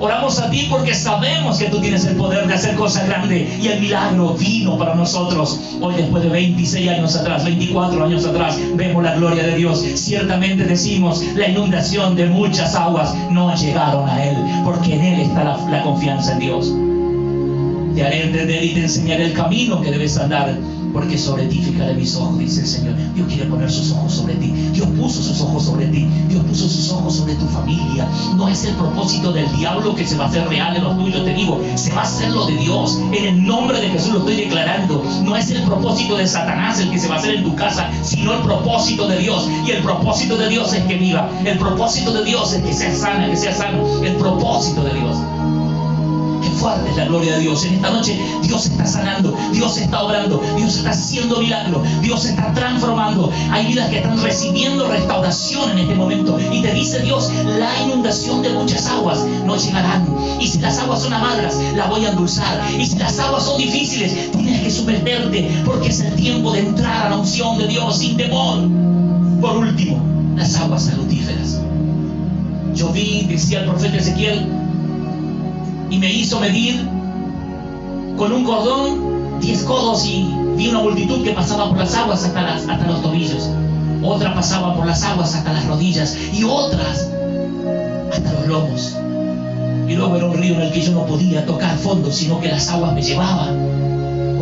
Oramos 0.00 0.40
a 0.40 0.50
ti 0.50 0.66
porque 0.68 0.92
sabemos 0.92 1.58
que 1.58 1.66
tú 1.66 1.80
tienes 1.80 2.04
el 2.04 2.16
poder 2.16 2.48
de 2.48 2.54
hacer 2.54 2.74
cosas 2.74 3.06
grandes 3.06 3.48
y 3.62 3.68
el 3.68 3.80
milagro 3.80 4.34
vino 4.34 4.76
para 4.76 4.94
nosotros. 4.96 5.60
Hoy 5.80 5.94
después 5.94 6.24
de 6.24 6.30
26 6.30 6.88
años 6.90 7.16
atrás, 7.16 7.44
24 7.44 8.04
años 8.04 8.26
atrás, 8.26 8.58
vemos 8.74 9.04
la 9.04 9.14
gloria 9.14 9.44
de 9.44 9.54
Dios. 9.54 9.84
Ciertamente 9.94 10.64
decimos, 10.64 11.22
la 11.36 11.48
inundación 11.48 12.16
de 12.16 12.26
muchas 12.26 12.74
aguas 12.74 13.14
no 13.30 13.54
llegaron 13.54 14.08
a 14.08 14.24
Él, 14.24 14.36
porque 14.64 14.94
en 14.94 15.00
Él 15.00 15.20
está 15.20 15.44
la, 15.44 15.82
confianza 15.82 16.32
en 16.32 16.38
Dios. 16.40 16.72
Te 17.94 18.04
haré 18.04 18.24
entender 18.24 18.64
y 18.64 18.74
te 18.74 18.80
enseñaré 18.80 19.26
el 19.26 19.32
camino 19.32 19.80
que 19.80 19.92
debes 19.92 20.18
andar 20.18 20.56
porque 20.94 21.18
sobre 21.18 21.46
ti 21.46 21.58
fijaré 21.58 21.94
mis 21.94 22.14
ojos, 22.14 22.38
dice 22.38 22.60
el 22.60 22.66
Señor. 22.68 22.94
Dios 23.14 23.26
quiere 23.26 23.46
poner 23.46 23.68
sus 23.68 23.90
ojos 23.90 24.14
sobre 24.14 24.34
ti. 24.34 24.52
Dios 24.72 24.86
puso 24.96 25.22
sus 25.22 25.40
ojos 25.40 25.64
sobre 25.64 25.86
ti. 25.88 26.06
Dios 26.28 26.44
puso 26.44 26.68
sus 26.68 26.90
ojos 26.92 27.16
sobre 27.16 27.34
tu 27.34 27.46
familia. 27.46 28.08
No 28.36 28.48
es 28.48 28.64
el 28.64 28.74
propósito 28.76 29.32
del 29.32 29.50
diablo 29.56 29.96
que 29.96 30.06
se 30.06 30.16
va 30.16 30.26
a 30.26 30.28
hacer 30.28 30.48
real 30.48 30.76
en 30.76 30.84
los 30.84 30.96
tuyos, 30.96 31.24
te 31.24 31.34
digo. 31.34 31.60
Se 31.74 31.92
va 31.92 32.02
a 32.02 32.04
hacer 32.04 32.30
lo 32.30 32.46
de 32.46 32.56
Dios. 32.58 33.00
En 33.12 33.24
el 33.24 33.44
nombre 33.44 33.80
de 33.80 33.88
Jesús 33.88 34.12
lo 34.12 34.18
estoy 34.20 34.36
declarando. 34.36 35.02
No 35.24 35.36
es 35.36 35.50
el 35.50 35.64
propósito 35.64 36.16
de 36.16 36.28
Satanás 36.28 36.78
el 36.78 36.90
que 36.90 36.98
se 37.00 37.08
va 37.08 37.16
a 37.16 37.18
hacer 37.18 37.34
en 37.34 37.42
tu 37.42 37.56
casa, 37.56 37.90
sino 38.04 38.32
el 38.32 38.42
propósito 38.42 39.08
de 39.08 39.18
Dios. 39.18 39.48
Y 39.66 39.72
el 39.72 39.82
propósito 39.82 40.36
de 40.36 40.48
Dios 40.48 40.72
es 40.72 40.84
que 40.84 40.94
viva. 40.94 41.28
El 41.44 41.58
propósito 41.58 42.12
de 42.12 42.24
Dios 42.24 42.52
es 42.52 42.62
que 42.62 42.72
sea 42.72 42.94
sana, 42.94 43.28
que 43.28 43.36
sea 43.36 43.52
sano. 43.52 43.84
El 44.04 44.14
propósito 44.14 44.84
de 44.84 44.94
Dios 44.94 45.16
fuerte 46.54 46.90
es 46.90 46.96
la 46.96 47.04
gloria 47.06 47.34
de 47.34 47.40
Dios. 47.40 47.64
En 47.64 47.74
esta 47.74 47.90
noche 47.90 48.18
Dios 48.42 48.66
está 48.66 48.86
sanando, 48.86 49.36
Dios 49.52 49.76
está 49.76 50.02
obrando, 50.02 50.42
Dios 50.56 50.76
está 50.76 50.90
haciendo 50.90 51.40
milagros, 51.40 51.86
Dios 52.00 52.24
está 52.24 52.52
transformando. 52.52 53.30
Hay 53.50 53.66
vidas 53.66 53.90
que 53.90 53.98
están 53.98 54.20
recibiendo 54.22 54.88
restauración 54.88 55.70
en 55.72 55.78
este 55.78 55.94
momento. 55.94 56.38
Y 56.52 56.62
te 56.62 56.72
dice 56.72 57.00
Dios, 57.00 57.30
la 57.58 57.82
inundación 57.82 58.42
de 58.42 58.50
muchas 58.50 58.86
aguas 58.86 59.20
no 59.44 59.56
llegarán. 59.56 60.06
Y 60.40 60.48
si 60.48 60.58
las 60.58 60.78
aguas 60.78 61.02
son 61.02 61.12
amargas, 61.12 61.56
la 61.76 61.86
voy 61.86 62.04
a 62.04 62.10
endulzar. 62.10 62.60
Y 62.78 62.86
si 62.86 62.98
las 62.98 63.18
aguas 63.18 63.44
son 63.44 63.58
difíciles, 63.58 64.30
tienes 64.32 64.60
que 64.62 64.70
someterte 64.70 65.62
porque 65.64 65.88
es 65.88 66.00
el 66.00 66.14
tiempo 66.14 66.52
de 66.52 66.60
entrar 66.60 67.06
a 67.06 67.10
la 67.10 67.16
unción 67.18 67.58
de 67.58 67.68
Dios 67.68 67.98
sin 67.98 68.16
temor. 68.16 68.68
Por 69.40 69.56
último, 69.58 70.02
las 70.36 70.56
aguas 70.56 70.84
salutíferas. 70.84 71.60
Yo 72.74 72.88
vi, 72.90 73.26
decía 73.28 73.60
el 73.60 73.66
profeta 73.66 73.96
Ezequiel, 73.96 74.48
y 75.94 75.98
me 75.98 76.12
hizo 76.12 76.40
medir 76.40 76.88
con 78.16 78.32
un 78.32 78.44
cordón 78.44 79.38
10 79.40 79.62
codos 79.62 80.04
y 80.04 80.28
vi 80.56 80.68
una 80.68 80.80
multitud 80.80 81.22
que 81.22 81.30
pasaba 81.30 81.68
por 81.68 81.78
las 81.78 81.94
aguas 81.94 82.24
hasta, 82.24 82.86
los 82.86 83.00
tobillos. 83.00 83.48
Otra 84.02 84.34
pasaba 84.34 84.74
por 84.74 84.86
las 84.86 85.04
aguas 85.04 85.36
hasta 85.36 85.52
las 85.52 85.64
rodillas 85.66 86.16
y 86.32 86.42
otras 86.42 87.10
hasta 88.10 88.32
los 88.32 88.46
lomos. 88.48 88.96
Y 89.88 89.94
luego 89.94 90.16
era 90.16 90.26
un 90.26 90.34
río 90.34 90.54
en 90.54 90.62
el 90.62 90.72
que 90.72 90.82
yo 90.82 90.92
no 90.92 91.06
podía 91.06 91.46
tocar 91.46 91.76
fondo, 91.76 92.10
sino 92.10 92.40
que 92.40 92.48
las 92.48 92.68
aguas 92.70 92.92
me 92.92 93.02
llevaban. 93.02 93.83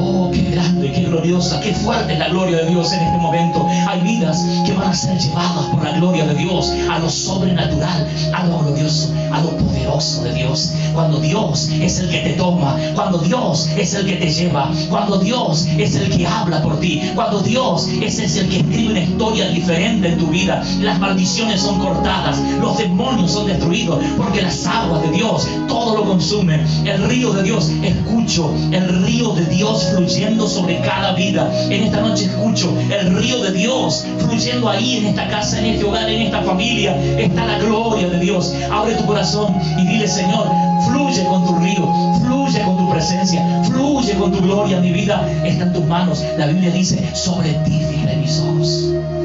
Oh, 0.05 0.33
qué 0.33 0.43
grande, 0.51 0.91
qué 0.91 1.03
gloriosa, 1.03 1.61
qué 1.61 1.73
fuerte 1.73 2.15
es 2.15 2.19
la 2.19 2.29
gloria 2.29 2.57
de 2.57 2.71
Dios 2.71 2.93
en 2.93 3.03
este 3.03 3.19
momento. 3.19 3.65
Hay 3.87 4.01
vidas 4.01 4.45
que 4.67 4.73
van 4.73 4.89
a 4.89 4.95
ser 4.95 5.17
llevadas 5.17 5.67
por 5.67 5.85
la 5.85 5.93
gloria 5.93 6.27
de 6.27 6.35
Dios 6.35 6.73
a 6.91 6.99
lo 6.99 7.09
sobrenatural, 7.09 8.09
a 8.35 8.47
lo 8.47 8.59
glorioso, 8.59 9.15
a 9.31 9.41
lo 9.43 9.57
poderoso 9.57 10.25
de 10.25 10.35
Dios. 10.35 10.73
Cuando 10.93 11.21
Dios 11.21 11.69
es 11.81 12.01
el 12.01 12.11
que 12.11 12.19
te 12.19 12.31
toma, 12.31 12.77
cuando 12.97 13.19
Dios 13.19 13.69
es 13.77 13.95
el 13.95 14.05
que 14.07 14.17
te 14.17 14.29
lleva, 14.29 14.73
cuando 14.91 15.19
Dios 15.19 15.69
es 15.79 15.95
el 15.95 16.11
que 16.11 16.27
habla 16.27 16.61
por 16.63 16.81
ti, 16.81 17.01
cuando 17.15 17.41
Dios 17.41 17.87
es 18.01 18.37
el 18.37 18.49
que 18.49 18.57
escribe 18.57 18.91
una 18.91 19.01
historia 19.01 19.49
diferente 19.51 20.09
en 20.09 20.19
tu 20.19 20.27
vida, 20.27 20.65
las 20.81 20.99
maldiciones 20.99 21.61
son 21.61 21.79
cortadas, 21.79 22.41
los 22.61 22.77
demonios 22.77 23.31
son 23.31 23.47
destruidos, 23.47 24.03
porque 24.17 24.43
las 24.43 24.67
aguas 24.67 25.01
de 25.03 25.13
Dios 25.13 25.47
todo 25.69 25.97
lo 25.97 26.05
consumen. 26.05 26.67
El 26.85 27.09
río 27.09 27.33
de 27.33 27.45
Dios, 27.45 27.71
escucho, 27.85 28.53
el 28.73 29.05
río 29.05 29.33
de 29.35 29.47
Dios 29.47 29.92
fluyendo 29.93 30.47
sobre 30.49 30.81
cada 30.81 31.13
vida. 31.13 31.51
En 31.71 31.85
esta 31.85 32.01
noche 32.01 32.25
escucho 32.25 32.73
el 32.91 33.17
río 33.17 33.43
de 33.43 33.53
Dios 33.53 34.05
fluyendo 34.19 34.69
ahí 34.69 34.99
en 34.99 35.07
esta 35.07 35.29
casa, 35.29 35.59
en 35.59 35.67
este 35.67 35.85
hogar, 35.85 36.09
en 36.09 36.23
esta 36.23 36.43
familia. 36.43 36.97
Está 37.19 37.47
la 37.47 37.59
gloria 37.59 38.09
de 38.09 38.19
Dios. 38.19 38.55
Abre 38.71 38.95
tu 38.95 39.07
corazón 39.07 39.55
y 39.79 39.87
dile, 39.87 40.09
Señor, 40.09 40.51
fluye 40.87 41.25
con 41.25 41.47
tu 41.47 41.57
río, 41.57 41.89
fluye 42.21 42.63
con 42.63 42.77
tu 42.77 42.91
presencia, 42.91 43.63
fluye 43.65 44.15
con 44.15 44.33
tu 44.33 44.41
gloria. 44.43 44.81
Mi 44.81 44.93
vida 44.93 45.29
está 45.45 45.65
en 45.65 45.73
tus 45.73 45.85
manos. 45.85 46.25
La 46.39 46.47
Biblia 46.47 46.71
dice, 46.71 46.99
sobre 47.15 47.53
ti 47.65 47.81
fijaré 47.91 48.17
mis 48.17 48.41
ojos. 48.41 49.22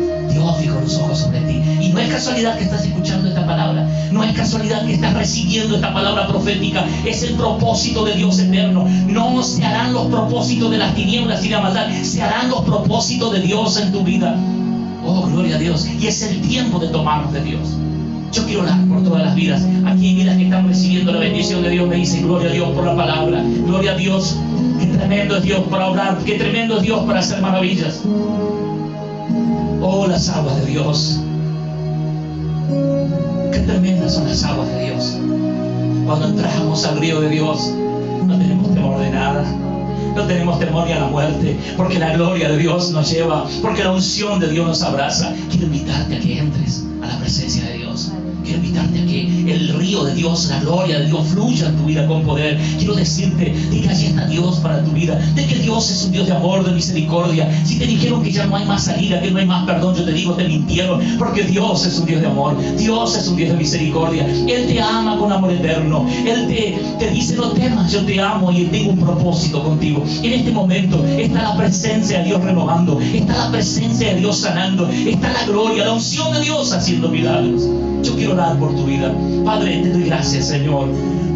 Y 1.80 1.90
no 1.90 2.00
es 2.00 2.10
casualidad 2.10 2.58
que 2.58 2.64
estás 2.64 2.86
escuchando 2.86 3.28
esta 3.28 3.46
palabra. 3.46 3.88
No 4.12 4.24
es 4.24 4.34
casualidad 4.34 4.86
que 4.86 4.94
estás 4.94 5.14
recibiendo 5.14 5.76
esta 5.76 5.94
palabra 5.94 6.28
profética. 6.28 6.86
Es 7.06 7.24
el 7.24 7.36
propósito 7.36 8.06
de 8.06 8.14
Dios 8.14 8.40
eterno. 8.40 8.86
No 9.08 9.44
se 9.44 9.66
harán 9.66 9.94
los 9.94 10.08
propósitos 10.08 10.72
de 10.72 10.78
las 10.78 10.96
tinieblas 10.96 11.44
y 11.46 11.50
la 11.50 11.62
maldad. 11.62 11.88
Se 12.04 12.22
harán 12.22 12.50
los 12.50 12.62
propósitos 12.62 13.34
de 13.34 13.42
Dios 13.42 13.78
en 13.78 13.92
tu 13.92 14.04
vida. 14.04 14.36
Oh, 15.06 15.28
gloria 15.28 15.56
a 15.56 15.60
Dios. 15.60 15.88
Y 16.00 16.08
es 16.08 16.22
el 16.22 16.42
tiempo 16.42 16.80
de 16.80 16.88
tomarnos 16.88 17.34
de 17.34 17.44
Dios. 17.44 17.78
Yo 18.32 18.46
quiero 18.46 18.62
orar 18.64 18.86
por 18.88 19.04
todas 19.04 19.24
las 19.24 19.36
vidas. 19.36 19.62
Aquí 19.86 20.08
hay 20.08 20.16
vidas 20.16 20.38
que 20.38 20.44
están 20.44 20.68
recibiendo 20.68 21.12
la 21.12 21.20
bendición 21.20 21.64
de 21.64 21.70
Dios. 21.70 21.88
Me 21.88 21.96
dice, 21.96 22.22
gloria 22.22 22.50
a 22.50 22.54
Dios 22.54 22.70
por 22.70 22.86
la 22.86 22.96
palabra. 22.96 23.44
Gloria 23.66 23.92
a 23.92 23.96
Dios. 23.96 24.38
Qué 24.80 24.86
tremendo 24.88 25.38
es 25.38 25.44
Dios 25.44 25.62
para 25.70 25.88
obrar. 25.88 26.18
Qué 26.26 26.34
tremendo 26.34 26.78
es 26.78 26.84
Dios 26.84 27.02
para 27.06 27.20
hacer 27.20 27.42
maravillas. 27.42 28.02
Oh, 29.90 30.06
las 30.06 30.28
aguas 30.28 30.60
de 30.60 30.66
Dios. 30.66 31.18
Qué 33.54 33.60
tremendas 33.60 34.16
son 34.16 34.28
las 34.28 34.44
aguas 34.44 34.68
de 34.68 34.84
Dios. 34.84 35.18
Cuando 36.06 36.28
entramos 36.28 36.86
al 36.86 37.00
río 37.00 37.22
de 37.22 37.30
Dios, 37.30 37.72
no 38.26 38.38
tenemos 38.38 38.74
temor 38.74 39.00
de 39.00 39.10
nada. 39.10 39.46
No 40.14 40.24
tenemos 40.24 40.60
temor 40.60 40.88
ni 40.88 40.92
a 40.92 41.00
la 41.00 41.08
muerte, 41.08 41.58
porque 41.78 42.00
la 42.00 42.12
gloria 42.12 42.50
de 42.50 42.58
Dios 42.58 42.92
nos 42.92 43.10
lleva, 43.10 43.46
porque 43.62 43.86
la 43.86 43.94
unción 43.94 44.42
de 44.42 44.50
Dios 44.50 44.68
nos 44.68 44.82
abraza. 44.82 45.34
Quiero 45.50 45.68
invitarte 45.68 46.18
a 46.18 46.20
que 46.20 46.38
entres 46.38 46.84
a 47.02 47.08
la 47.08 47.18
presencia 47.20 47.64
de 47.64 47.70
Dios 47.70 47.77
A 48.48 48.88
que 49.08 49.52
el 49.52 49.70
río 49.74 50.04
de 50.04 50.14
Dios, 50.14 50.48
la 50.50 50.60
gloria 50.60 51.00
de 51.00 51.08
Dios 51.08 51.28
fluya 51.28 51.68
en 51.68 51.78
tu 51.78 51.86
vida 51.86 52.06
con 52.08 52.24
poder. 52.24 52.60
Quiero 52.78 52.94
decirte 52.96 53.46
de 53.46 53.82
que 53.82 53.90
allí 53.90 54.06
está 54.06 54.26
Dios 54.28 54.58
para 54.58 54.84
tu 54.84 54.92
vida, 54.92 55.16
de 55.36 55.46
que 55.46 55.56
Dios 55.56 55.90
es 55.90 56.06
un 56.06 56.12
Dios 56.12 56.28
de 56.28 56.34
amor, 56.34 56.64
de 56.66 56.72
misericordia. 56.72 57.50
Si 57.66 57.80
te 57.80 57.86
dijeron 57.86 58.24
que 58.24 58.32
ya 58.32 58.46
no 58.46 58.56
hay 58.56 58.66
más 58.66 58.86
salida, 58.86 59.22
que 59.22 59.32
no 59.32 59.40
hay 59.40 59.46
más 59.46 59.66
perdón, 59.66 59.96
yo 59.96 60.04
te 60.04 60.14
digo, 60.14 60.34
te 60.34 60.48
mintieron, 60.48 61.02
porque 61.18 61.44
Dios 61.44 61.86
es 61.86 61.98
un 62.00 62.06
Dios 62.06 62.22
de 62.22 62.28
amor, 62.28 62.56
Dios 62.78 63.16
es 63.16 63.28
un 63.28 63.36
Dios 63.36 63.50
de 63.52 63.58
misericordia. 63.58 64.26
Él 64.26 64.68
te 64.68 64.82
ama 64.82 65.18
con 65.18 65.32
amor 65.32 65.52
eterno. 65.52 66.06
Él 66.26 66.48
te, 66.48 66.80
te 67.00 67.12
dice, 67.12 67.36
no 67.36 67.50
temas, 67.50 67.92
yo 67.92 68.06
te 68.06 68.22
amo 68.22 68.52
y 68.52 68.66
tengo 68.66 68.92
un 68.92 69.00
propósito 69.00 69.64
contigo. 69.64 70.04
En 70.24 70.34
este 70.34 70.52
momento 70.52 71.04
está 71.06 71.44
la 71.44 71.58
presencia 71.58 72.20
de 72.20 72.26
Dios 72.26 72.44
renovando, 72.44 73.00
está 73.00 73.46
la 73.46 73.52
presencia 73.52 74.14
de 74.14 74.20
Dios 74.20 74.38
sanando, 74.38 74.88
está 74.90 75.34
la 75.34 75.46
gloria, 75.46 75.86
la 75.86 75.94
unción 75.94 76.34
de 76.34 76.42
Dios 76.42 76.72
haciendo 76.72 77.10
milagros. 77.10 77.68
Yo 78.04 78.16
quiero 78.16 78.34
orar 78.34 78.58
por 78.58 78.76
tu 78.76 78.86
vida. 78.86 79.14
Padre, 79.44 79.82
te 79.84 79.92
doy 79.92 80.04
gracias, 80.04 80.48
Señor. 80.48 80.88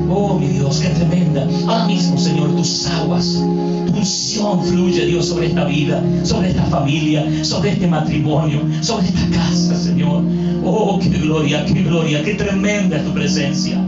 Oh, 0.09 0.37
mi 0.37 0.47
Dios, 0.47 0.79
qué 0.79 0.89
tremenda. 0.89 1.47
Ahora 1.67 1.85
mismo, 1.87 2.17
Señor, 2.17 2.55
tus 2.55 2.87
aguas, 2.87 3.41
tu 3.87 3.97
unción 3.97 4.63
fluye, 4.63 5.05
Dios, 5.05 5.27
sobre 5.27 5.47
esta 5.47 5.65
vida, 5.65 6.03
sobre 6.23 6.49
esta 6.49 6.63
familia, 6.63 7.25
sobre 7.43 7.71
este 7.71 7.87
matrimonio, 7.87 8.61
sobre 8.81 9.07
esta 9.07 9.25
casa, 9.29 9.75
Señor. 9.77 10.23
Oh, 10.65 10.99
qué 10.99 11.09
gloria, 11.09 11.65
qué 11.65 11.83
gloria, 11.83 12.23
qué 12.23 12.33
tremenda 12.33 12.97
es 12.97 13.05
tu 13.05 13.13
presencia. 13.13 13.81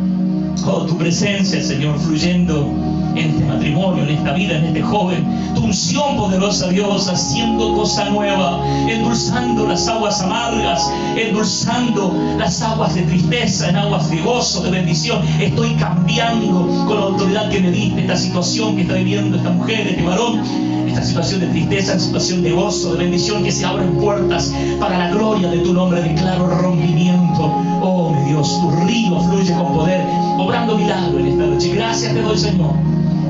Oh, 0.65 0.85
tu 0.85 0.97
presencia, 0.97 1.61
Señor, 1.61 1.99
fluyendo 1.99 2.71
en 3.15 3.29
este 3.29 3.45
matrimonio, 3.45 4.03
en 4.03 4.09
esta 4.09 4.33
vida, 4.33 4.57
en 4.57 4.65
este 4.65 4.81
joven. 4.81 5.53
Tu 5.55 5.63
unción 5.63 6.17
poderosa, 6.17 6.69
Dios, 6.69 7.07
haciendo 7.07 7.73
cosa 7.75 8.09
nueva, 8.09 8.59
endulzando 8.89 9.67
las 9.67 9.87
aguas 9.87 10.21
amargas, 10.21 10.91
endulzando 11.15 12.13
las 12.37 12.61
aguas 12.61 12.95
de 12.95 13.03
tristeza 13.03 13.69
en 13.69 13.77
aguas 13.77 14.09
de 14.09 14.21
gozo, 14.21 14.61
de 14.63 14.71
bendición. 14.71 15.21
Estoy 15.39 15.75
cambiando 15.75 16.67
con 16.87 16.99
la 16.99 17.05
autoridad 17.05 17.49
que 17.49 17.59
me 17.59 17.71
diste 17.71 18.01
esta 18.01 18.17
situación 18.17 18.75
que 18.75 18.81
está 18.83 18.95
viviendo 18.95 19.37
esta 19.37 19.49
mujer, 19.51 19.87
este 19.87 20.03
varón, 20.03 20.41
esta 20.87 21.03
situación 21.03 21.41
de 21.41 21.47
tristeza, 21.47 21.93
esta 21.93 22.05
situación 22.05 22.43
de 22.43 22.51
gozo, 22.51 22.93
de 22.93 22.99
bendición, 22.99 23.43
que 23.43 23.51
se 23.51 23.65
abren 23.65 23.95
puertas 23.97 24.53
para 24.79 24.97
la 24.97 25.09
gloria 25.11 25.49
de 25.49 25.59
tu 25.59 25.73
nombre. 25.73 26.01
Declaro 26.01 26.47
rompimiento. 26.47 27.43
Oh, 27.81 28.13
mi 28.13 28.29
Dios, 28.29 28.59
tu 28.61 28.71
río 28.85 29.19
fluye 29.21 29.53
con 29.53 29.73
poder, 29.73 30.05
obrando 30.37 30.77
milagro 30.77 31.19
en 31.19 31.27
esta 31.27 31.45
noche. 31.45 31.73
Gracias 31.75 32.13
te 32.13 32.21
doy, 32.21 32.37
Señor. 32.37 32.73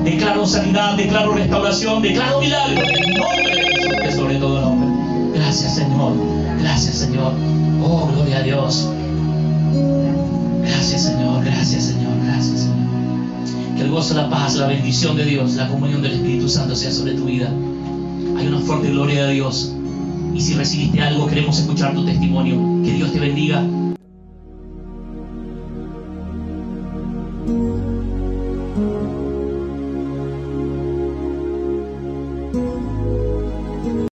Declaro 0.04 0.46
sanidad, 0.46 0.96
declaro 0.96 1.32
restauración, 1.32 2.02
declaro 2.02 2.40
milagro 2.40 2.82
en 2.82 3.14
nombre 3.14 3.64
sobre 4.14 4.36
todo 4.36 4.60
nombre. 4.60 5.38
Gracias, 5.38 5.74
Señor. 5.74 6.12
Gracias, 6.60 6.94
Señor. 6.96 7.32
Oh, 7.82 8.08
gloria 8.12 8.38
a 8.38 8.42
Dios. 8.42 8.88
Gracias, 10.62 11.02
Señor. 11.02 11.44
Gracias, 11.44 11.84
Señor. 11.84 12.03
Que 13.76 13.82
el 13.82 13.90
gozo, 13.90 14.14
la 14.14 14.30
paz, 14.30 14.56
la 14.56 14.66
bendición 14.66 15.16
de 15.16 15.24
Dios, 15.24 15.54
la 15.54 15.68
comunión 15.68 16.02
del 16.02 16.12
Espíritu 16.12 16.48
Santo 16.48 16.74
sea 16.76 16.90
sobre 16.90 17.14
tu 17.14 17.24
vida. 17.24 17.52
Hay 18.36 18.46
una 18.46 18.60
fuerte 18.60 18.90
gloria 18.90 19.26
de 19.26 19.34
Dios. 19.34 19.74
Y 20.34 20.40
si 20.40 20.54
recibiste 20.54 21.00
algo, 21.00 21.26
queremos 21.26 21.58
escuchar 21.58 21.94
tu 21.94 22.04
testimonio. 22.04 22.56
Que 22.84 22.92
Dios 22.92 23.12
te 23.12 23.20
bendiga. 23.20 23.64